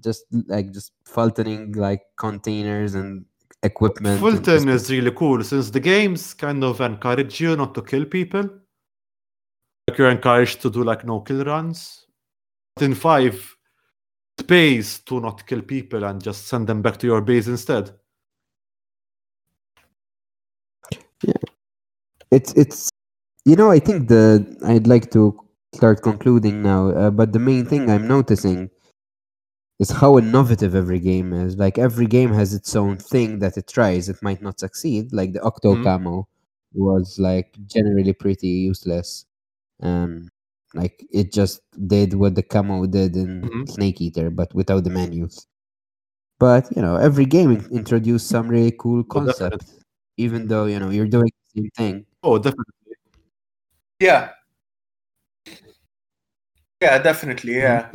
[0.00, 3.24] Just like just Fultoning like containers and
[3.62, 4.20] equipment.
[4.20, 7.82] and Fulton just- is really cool since the games kind of encourage you not to
[7.82, 8.48] kill people.
[9.88, 12.06] Like you're encouraged to do like no kill runs.
[12.76, 13.56] But in five,
[14.38, 17.92] it pays to not kill people and just send them back to your base instead.
[21.22, 21.32] Yeah
[22.30, 22.90] it's it's
[23.46, 24.24] you know i think the
[24.72, 25.22] i'd like to
[25.74, 28.70] start concluding now uh, but the main thing i'm noticing
[29.78, 33.66] is how innovative every game is like every game has its own thing that it
[33.68, 35.84] tries it might not succeed like the octo Mhm.
[35.84, 36.28] camo
[36.74, 39.26] was like generally pretty useless
[39.82, 40.28] um
[40.74, 43.68] like it just did what the camo did in Mhm.
[43.68, 45.46] snake eater but without the menus
[46.38, 49.64] but you know every game introduced some really cool Oh, concept
[50.18, 52.85] even though you know you're doing the same thing Oh, definitely.
[54.00, 54.30] Yeah.
[56.80, 57.56] Yeah, definitely.
[57.56, 57.90] Yeah.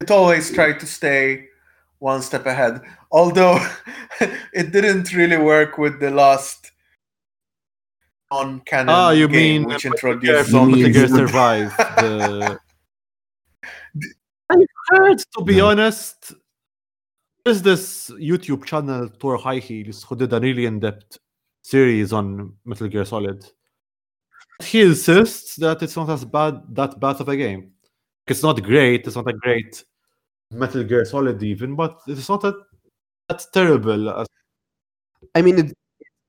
[0.00, 1.48] It always tried to stay
[1.98, 2.82] one step ahead.
[3.10, 3.58] Although
[4.52, 6.70] it didn't really work with the last
[8.30, 11.08] non canon Ah, you game, mean which introduced Metal.
[11.08, 11.76] Survive.
[11.76, 12.58] The...
[14.50, 14.56] I
[14.90, 15.68] heard, to be No.
[15.70, 16.34] honest,
[17.44, 21.18] there's this YouTube channel, Tor High Heels, who did a really in-depth
[21.62, 23.44] series on Metal Gear Solid.
[24.62, 27.72] He insists that it's not as bad that bad of a game.
[28.26, 29.06] It's not great.
[29.06, 29.84] It's not a great
[30.50, 32.54] Metal Gear Solid even, but it's not a,
[33.28, 34.10] that terrible.
[34.10, 34.26] As,
[35.34, 35.72] I mean, it's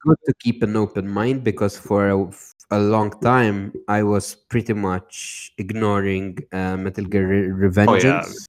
[0.01, 2.29] good to keep an open mind because for a,
[2.71, 8.47] a long time I was pretty much ignoring uh, Metal Gear Re- Revengeance.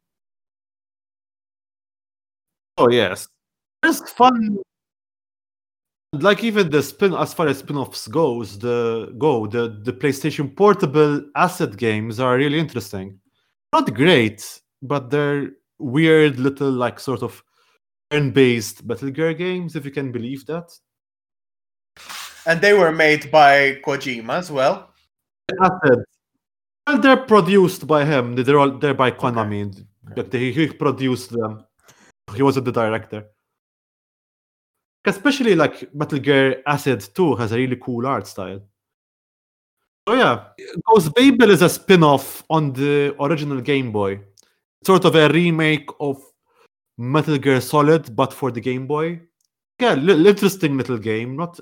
[2.78, 3.28] oh yes,
[3.82, 4.58] there's fun.
[6.20, 11.22] Like even the spin, as far as spin-offs goes, the go the the PlayStation Portable
[11.34, 13.18] Acid games are really interesting.
[13.72, 17.42] Not great, but they're weird little like sort of
[18.10, 20.70] turn-based battle Gear games, if you can believe that.
[22.46, 24.90] And they were made by Kojima as well.
[25.60, 26.04] Acids.
[26.86, 28.36] Well, they're produced by him.
[28.36, 29.84] They're all they're by Konami.
[30.16, 31.64] Like they, he produced them.
[32.34, 33.26] He wasn't the director.
[35.06, 38.60] Especially like Metal Gear Acid 2 has a really cool art style.
[40.08, 40.44] So yeah,
[40.86, 44.20] Ghost Babel is a spin-off on the original Game Boy.
[44.84, 46.22] Sort of a remake of
[46.98, 49.20] Metal Gear Solid, but for the Game Boy.
[49.80, 51.36] Yeah, li- interesting little game.
[51.36, 51.58] Not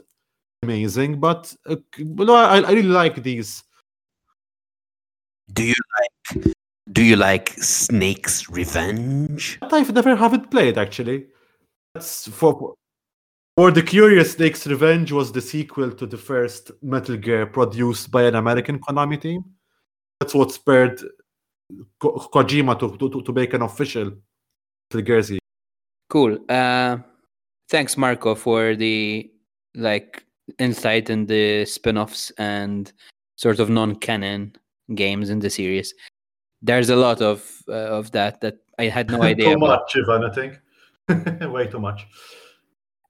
[0.62, 3.62] amazing, but uh, no, I, I really like these.
[5.52, 6.54] Do you like
[6.92, 9.58] Do you like Snake's Revenge?
[9.62, 11.26] I've never haven't played actually.
[11.94, 12.74] That's for
[13.56, 18.24] for the Curious Snake's Revenge was the sequel to the first Metal Gear produced by
[18.24, 19.44] an American Konami team.
[20.20, 21.00] That's what spurred
[22.00, 24.12] Ko- Kojima to, to, to make an official
[24.90, 25.40] Metal Gear series.
[26.10, 26.38] Cool.
[26.48, 26.98] Uh,
[27.68, 29.30] thanks, Marco, for the
[29.74, 30.24] like
[30.58, 32.92] insight in the spin-offs and
[33.36, 34.54] sort of non-canon
[34.94, 35.94] games in the series.
[36.62, 39.46] There's a lot of uh, of that that I had no idea.
[39.46, 39.82] too about.
[39.82, 40.60] much, Ivan, I think.
[41.52, 42.06] Way too much.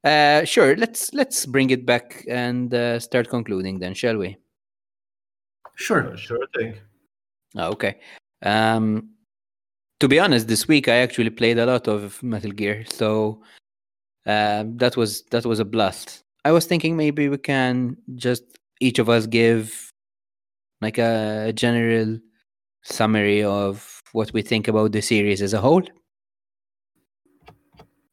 [0.05, 0.77] Uh, sure.
[0.77, 4.37] Let's let's bring it back and uh, start concluding then, shall we?
[5.77, 6.17] Sure.
[6.17, 6.75] Sure thing.
[7.57, 7.97] Oh, okay.
[8.43, 9.11] Um,
[10.01, 13.43] to be honest, this week I actually played a lot of Metal Gear, so
[14.27, 16.23] uh, that was that was a blast.
[16.45, 18.45] I was thinking maybe we can just
[18.81, 19.91] each of us give
[20.83, 22.19] like a general
[22.83, 25.83] summary of what we think about the series as a whole.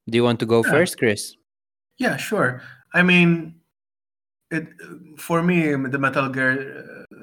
[0.07, 0.71] Do you want to go Yeah.
[0.71, 1.35] first, Chris?
[1.97, 2.61] Yeah, sure.
[2.93, 3.55] I mean,
[4.51, 4.67] it
[5.17, 7.15] for me the Metal Gear uh,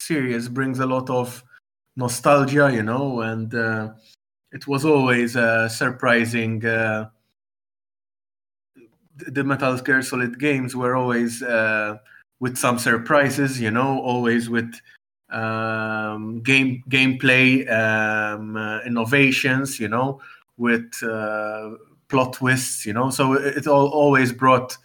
[0.00, 1.42] series brings a lot of
[1.96, 3.92] nostalgia, you know, and uh,
[4.52, 6.64] it was always uh, surprising.
[6.66, 7.10] Uh,
[9.16, 11.96] the Metal Gear Solid games were always uh,
[12.40, 14.72] with some surprises, you know, always with
[15.30, 18.56] um, game gameplay um,
[18.86, 20.20] innovations, you know,
[20.58, 20.90] with
[22.08, 23.10] plot twists, you know.
[23.10, 24.76] So it, it all always brought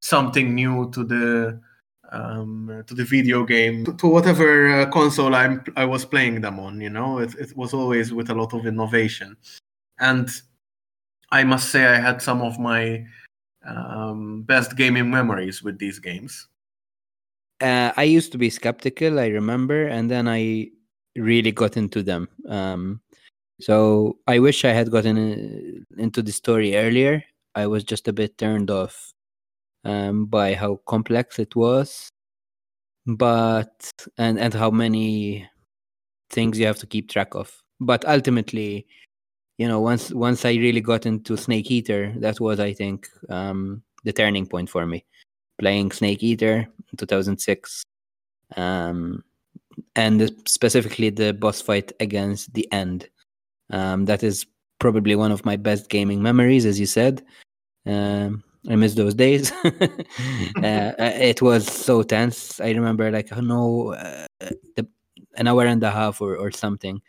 [0.00, 1.60] something new to the
[2.12, 6.60] um, to the video game, to, to whatever uh, console I'm I was playing them
[6.60, 6.80] on.
[6.80, 9.36] You know, it it was always with a lot of innovation,
[9.98, 10.28] and
[11.32, 13.04] I must say I had some of my
[13.66, 16.48] um, best gaming memories with these games.
[17.60, 20.70] uh, I used to be skeptical, I remember, and then I
[21.16, 22.28] really got into them.
[22.48, 23.00] Um,
[23.60, 27.24] so I wish I had gotten uh, into the story earlier.
[27.54, 29.12] I was just a bit turned off
[29.84, 32.10] um, by how complex it was.
[33.06, 35.48] but and and how many
[36.30, 37.62] things you have to keep track of.
[37.80, 38.86] But ultimately,
[39.58, 43.82] you know, once once I really got into Snake Eater, that was I think um,
[44.04, 45.04] the turning point for me.
[45.58, 47.82] Playing Snake Eater in 2006,
[48.56, 49.24] um,
[49.96, 53.08] and specifically the boss fight against the End.
[53.70, 54.46] Um, that is
[54.78, 57.24] probably one of my best gaming memories, as you said.
[57.86, 59.52] Um, I miss those days.
[59.64, 62.60] uh, it was so tense.
[62.60, 64.26] I remember, like, I don't know, uh,
[64.76, 64.86] the,
[65.36, 67.00] an hour and a half or, or something,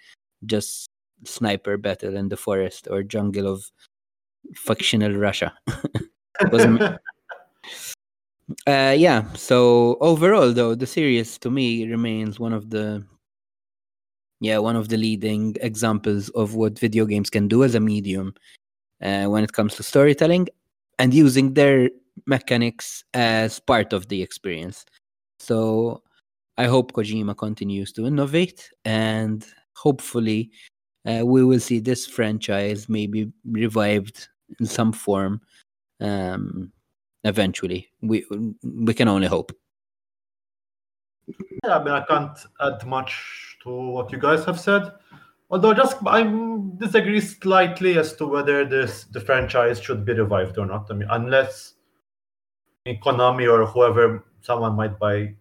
[0.45, 0.89] just
[1.25, 3.71] sniper battle in the forest or jungle of
[4.55, 5.53] fictional Russia.
[8.67, 9.31] uh, yeah.
[9.33, 13.03] So overall, though, the series to me remains one of the
[14.39, 18.33] yeah one of the leading examples of what video games can do as a medium
[19.01, 20.47] uh, when it comes to storytelling
[20.99, 21.89] and using their
[22.25, 24.85] mechanics as part of the experience.
[25.39, 26.01] So
[26.57, 30.51] I hope Kojima continues to innovate and hopefully
[31.05, 34.27] uh, we will see this franchise maybe revived
[34.59, 35.41] in some form
[36.01, 36.71] um,
[37.23, 37.89] eventually.
[38.01, 38.25] We
[38.63, 39.51] we can only hope.
[41.63, 44.91] Yeah, I mean, I can't add much to what you guys have said.
[45.49, 46.23] Although, just I
[46.77, 50.87] disagree slightly as to whether this the franchise should be revived or not.
[50.89, 51.75] I mean, unless
[52.87, 55.35] Konami or whoever someone might buy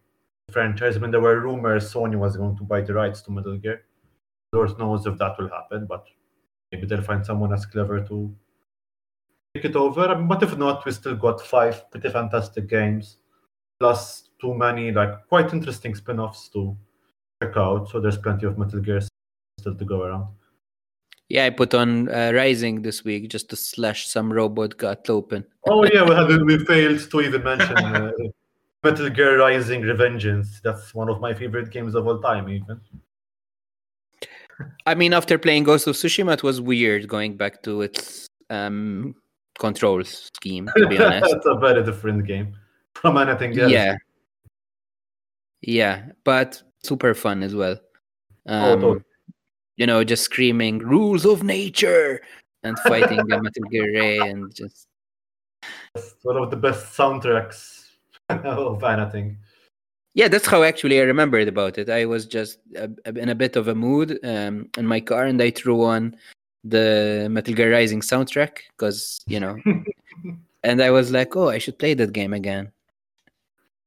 [0.47, 0.97] the franchise.
[0.97, 3.83] I mean, there were rumors Sony was going to buy the rights to Metal Gear.
[4.53, 6.07] Lord knows if that will happen, but
[6.73, 8.35] maybe they'll find someone as clever to
[9.55, 10.09] take it over.
[10.09, 13.19] I mean, but if not, we still got five pretty fantastic games,
[13.79, 16.77] plus too many like quite interesting spin-offs to
[17.43, 17.89] check out.
[17.91, 19.01] So there's plenty of Metal Gear
[19.59, 20.29] still to go around.
[21.29, 25.45] Yeah, I put on uh, Rising this week just to slash some robot got open.
[25.69, 28.13] oh yeah, we had we failed to even mention uh,
[28.85, 30.61] Metal Gear Rising Revengeance.
[30.63, 32.81] That's one of my favorite games of all time, even.
[34.87, 39.15] I mean, after playing Ghost of Tsushima, it was weird going back to its um,
[39.59, 40.71] control scheme.
[40.77, 42.57] To be honest, it's a very different game
[42.95, 43.73] from anything else.
[43.73, 43.97] Yeah,
[45.61, 47.79] yeah, but super fun as well.
[48.47, 49.01] Um, Oh,
[49.77, 52.21] you know, just screaming "rules of nature"
[52.63, 54.87] and fighting the Metal Gear Ray and just
[55.95, 57.85] It's one of the best soundtracks
[58.29, 59.39] of anything.
[60.15, 61.91] yeah, that's how actually I remembered about it.
[61.91, 65.51] I was just in a bit of a mood um, in my car, and I
[65.51, 66.17] threw on
[66.65, 69.59] the Metal Gear Rising soundtrack because you know,
[70.65, 72.73] and I was like, oh, I should play that game again.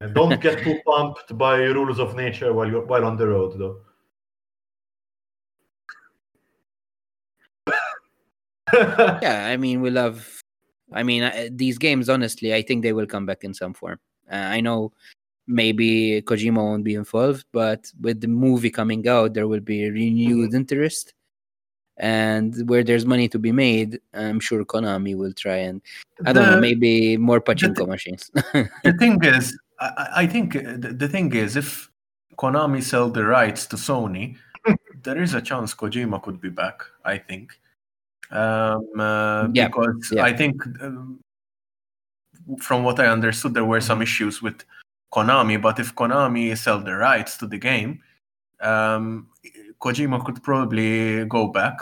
[0.02, 3.60] And don't get too pumped by rules of nature while you're while on the road,
[3.60, 3.82] though.
[9.22, 10.41] yeah, I mean, we love.
[10.93, 12.08] I mean, uh, these games.
[12.08, 14.00] Honestly, I think they will come back in some form.
[14.32, 14.93] Uh, I know
[15.47, 20.54] maybe Kojima won't be involved, but with the movie coming out, there will be renewed
[20.54, 21.14] interest.
[21.97, 25.82] And where there's money to be made, I'm sure Konami will try and
[26.26, 28.32] I don't know, maybe more pachinko machines.
[28.34, 31.89] the thing is, I, I- think uh, the, the thing is, if
[32.38, 34.38] Konami sell the rights to Sony,
[35.03, 36.82] there is a chance Kojima could be back.
[37.05, 37.59] I think,
[38.32, 40.23] um, uh, Yeah, because yeah.
[40.23, 41.19] I think, um,
[42.59, 44.63] from what I understood, there were some issues with
[45.13, 45.61] Konami.
[45.61, 48.01] But if Konami sell the rights to the game,
[48.61, 49.30] um,
[49.80, 51.77] Kojima could probably go back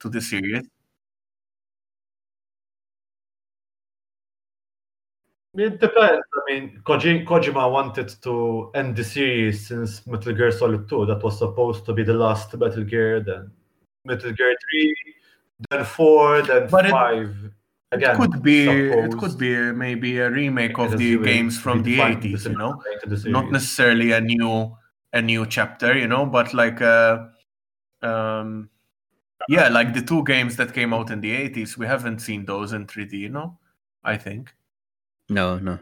[0.00, 0.66] to the series.
[5.54, 6.24] It depends.
[6.34, 11.04] I mean, Koji- Kojima wanted to end the series since Metal Gear Solid 2.
[11.06, 13.50] That was supposed to be the last Metal Gear, then
[14.06, 14.96] Metal Gear 3,
[15.70, 17.50] then 4, then But it- 5.
[17.94, 18.64] It could be.
[18.64, 22.46] It could be maybe a remake of the games from the eighties.
[22.46, 22.82] You know,
[23.32, 24.74] not necessarily a new
[25.12, 25.94] a new chapter.
[25.98, 27.26] You know, but like uh,
[28.00, 28.70] um,
[29.46, 31.76] yeah, like the two games that came out in the eighties.
[31.76, 33.18] We haven't seen those in three D.
[33.18, 33.58] You know,
[34.02, 34.54] I think.
[35.32, 35.78] No, no.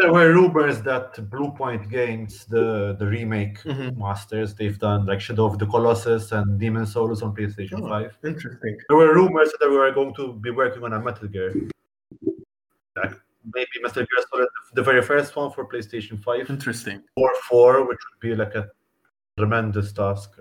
[0.00, 3.96] There were rumors that Bluepoint Games, the, the remake Mhm.
[3.96, 7.88] masters, they've done like Shadow of the Colossus and Demon Souls on PlayStation Oh.
[7.88, 8.18] 5.
[8.24, 8.76] Interesting.
[8.88, 11.54] There were rumors that they were going to be working on a Metal Gear.
[12.96, 13.14] Like
[13.54, 17.02] maybe Metal Gear Solid, the very first one for PlayStation 5 Interesting.
[17.16, 18.68] or 4, which would be like a
[19.38, 20.38] tremendous task.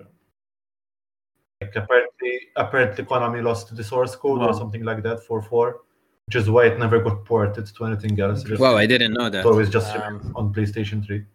[1.64, 4.48] Like apparently, apparently Konami lost the source code Wow.
[4.50, 5.82] or something like that for 4,
[6.28, 8.44] which is why it never got ported to anything else.
[8.44, 9.44] Just- Wow, I didn't know that.
[9.44, 11.26] So it's always just Um, on PlayStation 3.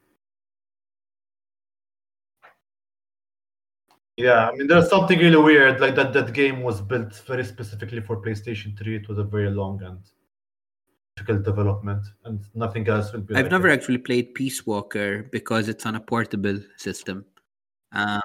[4.16, 5.81] Yeah, I mean, there's something really weird.
[5.81, 8.97] Like that, that game was built very specifically for PlayStation 3.
[8.97, 10.01] It was a very long and
[11.16, 13.35] difficult development, and nothing else will be.
[13.37, 13.74] I've like never it.
[13.74, 17.24] actually played Peace Walker because it's on a portable system.
[17.93, 18.20] Uh,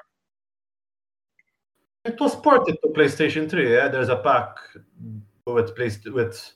[2.05, 3.73] It was ported to PlayStation 3.
[3.73, 4.57] Yeah, there's a pack
[5.45, 6.53] with placed with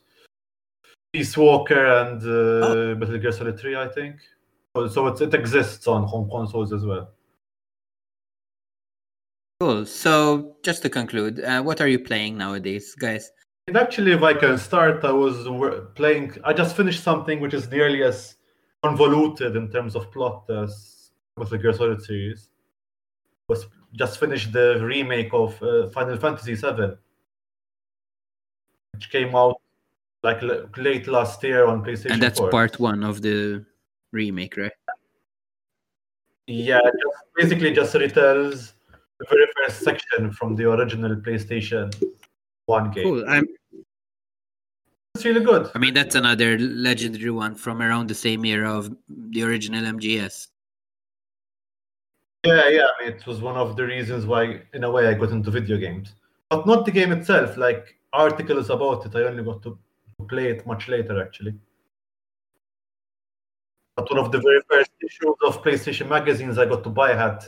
[1.13, 4.15] Peace Walker and uh, Metal Gear Solid 3, I think.
[4.75, 7.11] So, so it, it exists on home consoles as well.
[9.61, 9.85] cool.
[9.85, 13.31] So, just to conclude, uh, what are you playing nowadays, guys?
[13.67, 15.47] And actually, if I can start, I was
[15.95, 16.37] playing.
[16.43, 18.35] I just finished something which is nearly as
[18.83, 22.49] convoluted in terms of plot as Metal Gear Solid series.
[23.49, 23.65] Was
[23.97, 26.95] just finished the remake of uh, Final Fantasy VII,
[28.93, 29.59] which came out
[30.23, 32.11] like l- late last year on PlayStation.
[32.11, 32.49] And that's 4.
[32.49, 33.65] part one of the
[34.11, 34.71] remake, right?
[36.47, 38.73] Yeah, just basically just retells
[39.19, 41.93] the very first section from the original PlayStation
[42.67, 43.03] One game.
[43.03, 43.25] Cool.
[43.27, 43.45] I'm,
[45.15, 45.71] It's really good.
[45.73, 50.47] I mean, that's another legendary one from around the same era of the original MGS.
[52.47, 52.87] Yeah, yeah.
[52.99, 55.51] I mean, it was one of the reasons why, in a way, I got into
[55.51, 56.13] video games,
[56.49, 57.57] but not the game itself.
[57.57, 59.77] Like articles about it, I only got to
[60.27, 61.53] play it much later, actually.
[63.95, 67.43] But one of the very first issues of PlayStation magazines I got to buy had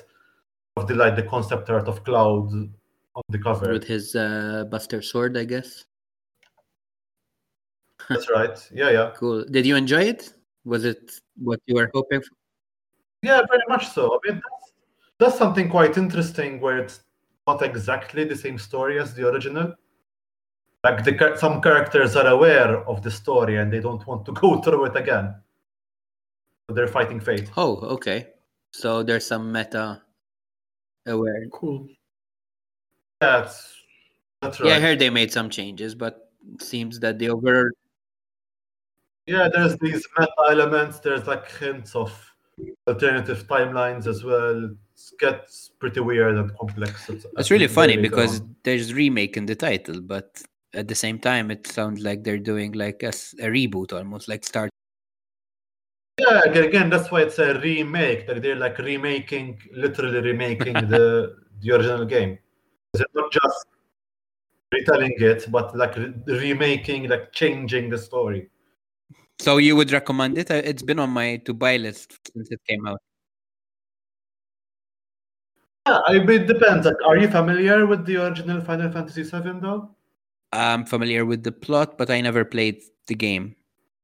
[0.75, 3.71] of the like the concept art of Cloud on the cover.
[3.71, 5.85] With his uh, Buster Sword, I guess.
[8.09, 8.57] That's right.
[8.73, 9.11] Yeah, yeah.
[9.15, 9.45] Cool.
[9.45, 10.33] Did you enjoy it?
[10.65, 12.31] Was it what you were hoping for?
[13.21, 14.17] Yeah, very much so.
[14.17, 14.41] I mean,
[15.19, 17.01] that's, that's something quite interesting where it's
[17.47, 19.73] not exactly the same story as the original.
[20.83, 24.61] Like the some characters are aware of the story and they don't want to go
[24.61, 25.35] through it again.
[26.69, 27.49] So they're fighting fate.
[27.57, 28.27] Oh, okay.
[28.71, 30.01] So there's some meta
[31.05, 31.47] aware.
[31.51, 31.87] Cool.
[33.19, 33.73] That's
[34.41, 34.69] that's right.
[34.69, 37.69] Yeah, I heard they made some changes, but it seems that the overall
[39.25, 40.99] Yeah, there's these meta elements.
[40.99, 42.28] There's like hints of
[42.87, 44.65] alternative timelines as well.
[44.65, 47.09] It gets pretty weird and complex.
[47.09, 48.55] It's, It's really funny because on.
[48.63, 50.41] there's remake in the title, but
[50.73, 54.69] at the same time, it sounds like they're doing like a reboot almost, like start.
[56.19, 58.27] Yeah, again, again, that's why it's a remake.
[58.27, 62.37] Like they're like remaking, literally remaking the the original game.
[62.93, 63.65] It's not just
[64.71, 68.49] retelling it, but like re- remaking, like changing the story.
[69.39, 70.51] So you would recommend it?
[70.51, 72.99] Uh, It's been on my to buy list since it came out.
[75.87, 76.85] Yeah, I mean, it depends.
[76.85, 79.89] Like, are you familiar with the original Final Fantasy VII, though?
[80.51, 83.55] I'm familiar with the plot, but I never played the game.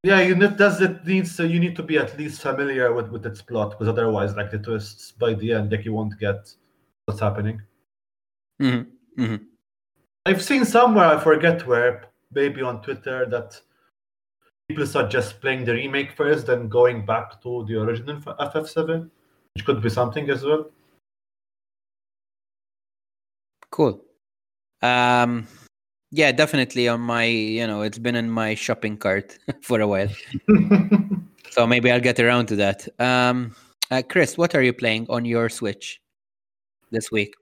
[0.03, 3.09] Yeah, you need does it needs so you need to be at least familiar with
[3.09, 6.53] with its plot because otherwise, like the twists by the end, like you won't get
[7.05, 7.59] what's happening.
[8.59, 8.81] hmm
[9.17, 9.35] hmm
[10.27, 13.59] I've seen somewhere, I forget where, maybe on Twitter, that
[14.67, 19.09] people suggest playing the remake first, then going back to the original FF7,
[19.53, 20.69] which could be something as well.
[23.71, 24.01] Cool.
[24.81, 25.47] Um,
[26.11, 27.25] yeah, definitely on my.
[27.25, 30.09] You know, it's been in my shopping cart for a while,
[31.49, 32.87] so maybe I'll get around to that.
[32.99, 33.55] Um,
[33.91, 36.01] uh, Chris, what are you playing on your Switch
[36.91, 37.33] this week?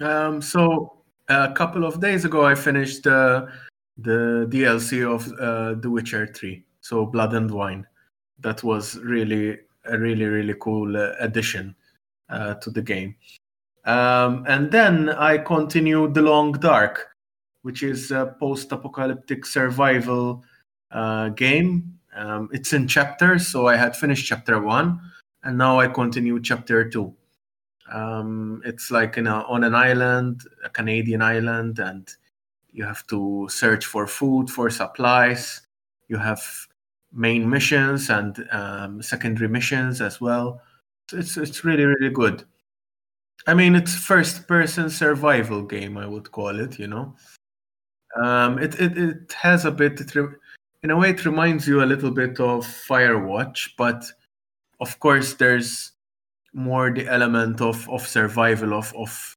[0.00, 0.98] Um, so
[1.28, 3.46] a couple of days ago, I finished uh,
[3.98, 7.86] the DLC of uh, The Witcher 3, so Blood and Wine.
[8.40, 11.74] That was really a really really cool uh, addition
[12.28, 13.16] uh, to the game.
[13.84, 17.08] Um, and then I continued The Long Dark,
[17.62, 20.44] which is a post-apocalyptic survival
[20.92, 21.98] uh, game.
[22.14, 25.00] Um, it's in chapters, so I had finished chapter one,
[25.42, 27.14] and now I continue chapter two.
[27.90, 32.08] Um, it's like in a, on an island, a Canadian island, and
[32.72, 35.60] you have to search for food, for supplies.
[36.08, 36.42] You have
[37.12, 40.60] main missions and um, secondary missions as well.
[41.12, 42.44] It's it's really really good.
[43.46, 45.98] I mean, it's first person survival game.
[45.98, 46.78] I would call it.
[46.78, 47.14] You know,
[48.22, 50.00] um, it, it it has a bit.
[50.00, 50.36] It re-
[50.82, 54.04] in a way, it reminds you a little bit of Firewatch, but
[54.80, 55.92] of course, there's
[56.54, 59.36] more the element of of survival of of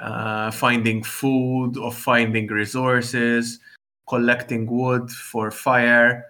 [0.00, 3.60] uh, finding food, of finding resources,
[4.08, 6.26] collecting wood for fire.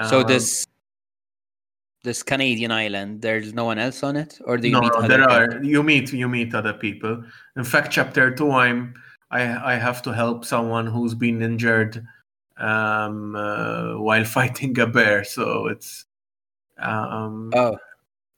[0.00, 0.66] So Um, this
[2.04, 5.02] this Canadian island, there's no one else on it, or do you no, meet no,
[5.02, 5.60] other there characters?
[5.60, 7.24] are you meet you meet other people.
[7.56, 8.94] In fact, chapter two, I'm
[9.30, 12.06] I I have to help someone who's been injured
[12.58, 15.24] um, uh, while fighting a bear.
[15.24, 16.06] So it's
[16.78, 17.76] um, Oh,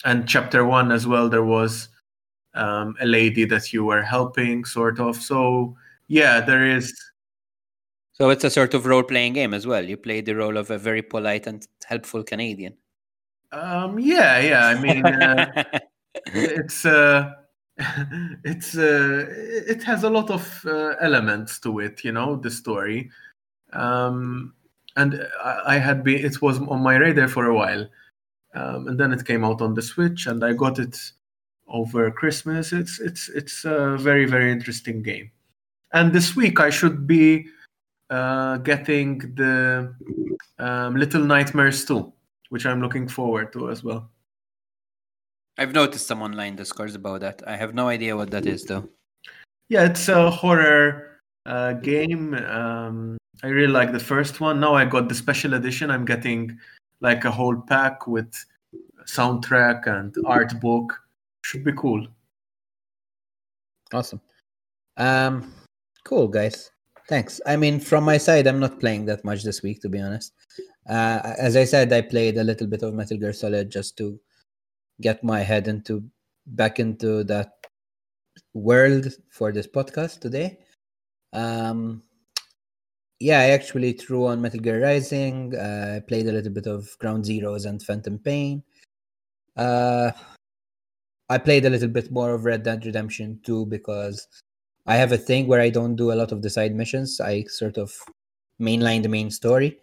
[0.04, 1.28] and chapter one as well.
[1.28, 1.88] There was
[2.54, 5.16] um, a lady that you were helping, sort of.
[5.16, 5.76] So
[6.08, 6.92] yeah, there is
[8.12, 9.84] So it's a sort of role playing game as well.
[9.84, 12.74] You play the role of a very polite and helpful Canadian.
[13.52, 14.66] Um, yeah, yeah.
[14.66, 15.64] I mean, uh,
[16.26, 17.32] it's uh,
[18.44, 22.04] it's uh, it has a lot of uh, elements to it.
[22.04, 23.10] You know, the story.
[23.72, 24.54] Um,
[24.96, 27.88] and I, I had been it was on my radar for a while,
[28.54, 30.98] um, and then it came out on the Switch, and I got it
[31.70, 32.72] over Christmas.
[32.72, 35.30] It's it's it's a very very interesting game,
[35.92, 37.46] and this week I should be
[38.10, 39.94] uh, getting the
[40.58, 42.12] um, Little Nightmares 2,
[42.48, 44.10] which I'm looking forward to as well.
[45.58, 47.42] I've noticed some online discourse about that.
[47.46, 48.88] I have no idea what that is though.
[49.68, 52.34] Yeah, it's a horror uh, game.
[52.34, 54.58] Um, I really like the first one.
[54.58, 55.90] Now I got the special edition.
[55.90, 56.58] I'm getting
[57.00, 58.32] like a whole pack with
[59.04, 61.00] soundtrack and art book.
[61.42, 62.06] Should be cool.
[63.92, 64.20] Awesome.
[64.96, 65.52] Um,
[66.04, 66.70] cool, guys.
[67.08, 67.40] Thanks.
[67.44, 70.32] I mean, from my side, I'm not playing that much this week, to be honest.
[70.88, 74.20] Uh, as I said, I played a little bit of Metal Gear Solid just to
[75.00, 76.04] get my head into
[76.46, 77.52] back into that
[78.54, 80.58] world for this podcast today.
[81.32, 82.02] Um,
[83.18, 85.54] yeah, I actually threw on Metal Gear Rising.
[85.54, 88.62] Uh, I played a little bit of Ground Zeroes and Phantom Pain.
[89.56, 90.10] Uh,
[91.30, 94.26] I played a little bit more of Red Dead Redemption 2 because
[94.86, 97.20] I have a thing where I don't do a lot of the side missions.
[97.20, 97.96] I sort of
[98.60, 99.78] mainline the main story.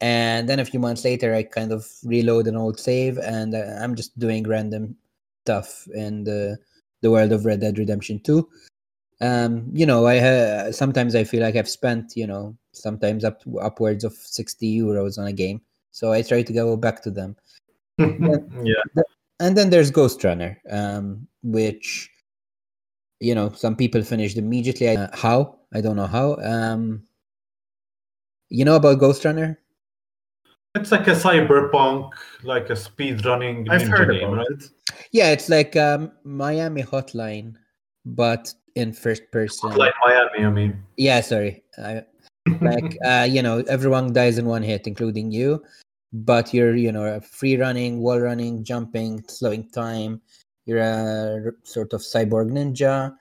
[0.00, 3.94] And then a few months later, I kind of reload an old save and I'm
[3.94, 4.96] just doing random
[5.44, 6.58] stuff in the,
[7.02, 8.48] the world of Red Dead Redemption 2.
[9.20, 13.42] Um, you know, I ha- sometimes I feel like I've spent, you know, sometimes up
[13.60, 15.60] upwards of 60 euros on a game.
[15.92, 17.36] So I try to go back to them.
[17.98, 19.02] yeah.
[19.40, 22.10] And then there's Ghostrunner, um, which
[23.20, 24.88] you know some people finished immediately.
[24.88, 26.36] Uh, how I don't know how.
[26.36, 27.02] Um,
[28.50, 29.56] you know about Ghostrunner?
[30.74, 32.12] It's like a cyberpunk,
[32.44, 34.46] like a speed running I've ninja heard game, about right?
[34.50, 34.70] it.
[35.10, 37.54] Yeah, it's like um, Miami Hotline,
[38.04, 39.70] but in first person.
[39.70, 40.82] Like Miami, I mean.
[40.96, 41.64] Yeah, sorry.
[41.78, 42.04] I,
[42.60, 45.62] like uh, you know, everyone dies in one hit, including you.
[46.12, 50.20] But you're, you know, free running, wall running, jumping, slowing time.
[50.66, 53.14] You're a sort of cyborg ninja,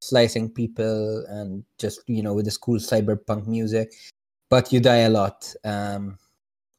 [0.00, 3.92] slicing people, and just you know, with this cool cyberpunk music.
[4.50, 6.16] But you die a lot, um,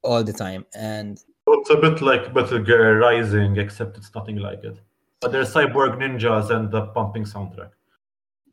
[0.01, 4.64] all the time, and It's a bit like Metal Gear Rising, except it's nothing like
[4.64, 4.80] it.
[5.20, 7.72] But there's cyborg ninjas and the pumping soundtrack.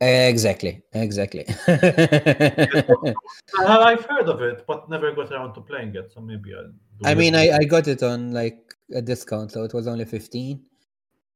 [0.01, 1.47] Exactly, exactly.
[3.59, 6.13] Uh, I've heard of it, but never got around to playing it.
[6.13, 6.67] So maybe I'll.
[6.67, 10.05] do I mean, I, I got it on like a discount, so it was only
[10.05, 10.63] fifteen.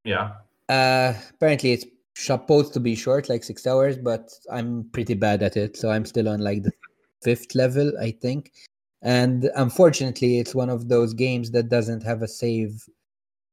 [0.05, 0.33] yeah.
[0.69, 5.57] Uh, apparently it's supposed to be short, like six hours, but I'm pretty bad at
[5.57, 6.73] it, so I'm still on like the
[7.23, 8.53] fifth level, I think.
[9.03, 12.85] And unfortunately, it's one of those games that doesn't have a save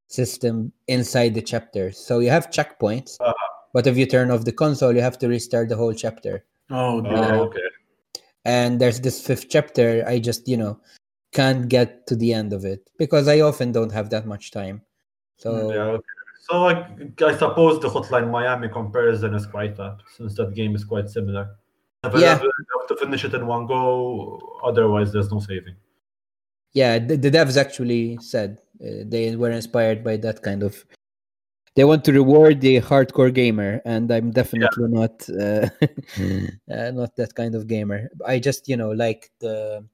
[0.09, 1.91] system inside the chapter.
[1.91, 3.33] So you have checkpoints, Ah.
[3.73, 6.45] But if you turn off the console, you have to restart the whole chapter.
[6.69, 7.59] Oh, Oh, okay.
[8.45, 10.79] And there's this fifth chapter, I just, you know,
[11.33, 14.81] can't get to the end of it because I often don't have that much time.
[15.37, 16.03] So Yeah, okay.
[16.49, 16.87] So I,
[17.25, 21.57] I suppose the Hotline Miami comparison is quite apt, since that game is quite similar.
[22.03, 22.33] Have Yeah.
[22.39, 25.75] level, you have to finish it in one go, otherwise there's no saving.
[26.73, 30.85] yeah the, the devs actually said uh, they were inspired by that kind of
[31.77, 35.69] they want to reward the hardcore gamer and i'm definitely not uh,
[36.73, 38.09] uh, not that kind of gamer.
[38.25, 39.85] I just you know like the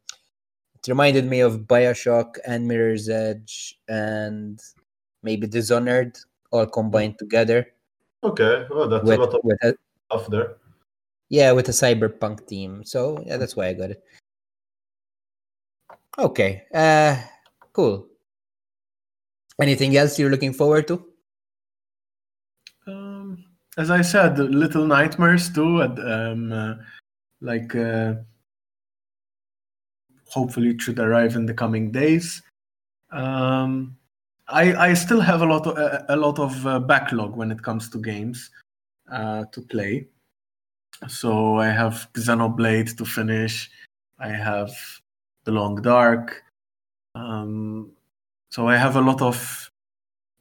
[0.76, 4.60] it reminded me of bioshock and mirror's edge and
[5.22, 6.18] maybe dishonored
[6.52, 7.68] all combined together.
[8.24, 9.76] Okay, well, that's with, a lot of with a,
[10.08, 10.56] stuff there.
[11.28, 14.02] yeah with a cyberpunk team so yeah that's why i got it.
[16.18, 17.20] Okay uh
[17.74, 18.08] cool.
[19.62, 21.13] Anything else you're looking forward to
[23.78, 25.82] as I said, Little Nightmares 2.
[25.82, 26.76] And, um, uh,
[27.42, 28.16] like, uh,
[30.30, 32.42] hopefully, it should arrive in the coming days.
[33.12, 33.96] Um,
[34.48, 37.62] I I still have a lot of a, a lot of uh, backlog when it
[37.62, 38.50] comes to games
[39.12, 40.08] uh, to play.
[41.08, 43.70] So I have Xenoblade to finish.
[44.20, 44.72] I have
[45.44, 46.44] The Long Dark.
[47.16, 47.92] Um,
[48.50, 49.70] so I have a lot of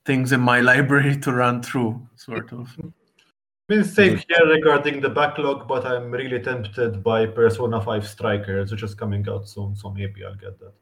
[0.04, 2.68] things in my library to run through, sort of.
[3.68, 8.82] Been same here regarding the backlog, but I'm really tempted by Persona 5 Strikers, which
[8.82, 10.72] is coming out soon, so maybe I'll get that.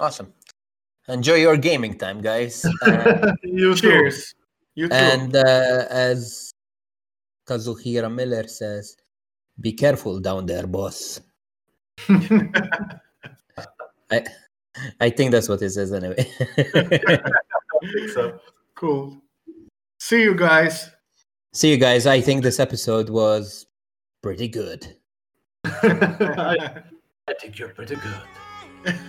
[0.00, 0.32] awesome
[1.08, 3.80] enjoy your gaming time guys Uh, you too.
[3.80, 4.34] Cheers.
[4.74, 4.94] You too.
[4.94, 6.52] and uh, as
[7.46, 8.96] kazuhira miller says
[9.60, 11.20] Be careful down there, boss.
[14.10, 14.24] I
[15.00, 16.24] I think that's what it says anyway.
[16.40, 18.40] I think so.
[18.74, 19.20] Cool.
[20.00, 20.90] See you guys.
[21.52, 22.06] See you guys.
[22.06, 23.66] I think this episode was
[24.22, 24.96] pretty good.
[25.64, 26.82] I
[27.38, 28.94] think you're pretty good.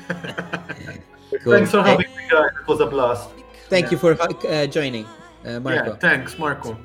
[1.46, 1.54] Cool.
[1.54, 2.50] Thanks for Hey, having me, guys.
[2.60, 3.30] It was a blast.
[3.70, 5.06] Thank you for uh, joining,
[5.46, 5.92] uh, Marco.
[5.92, 6.78] Yeah, thanks, Marco.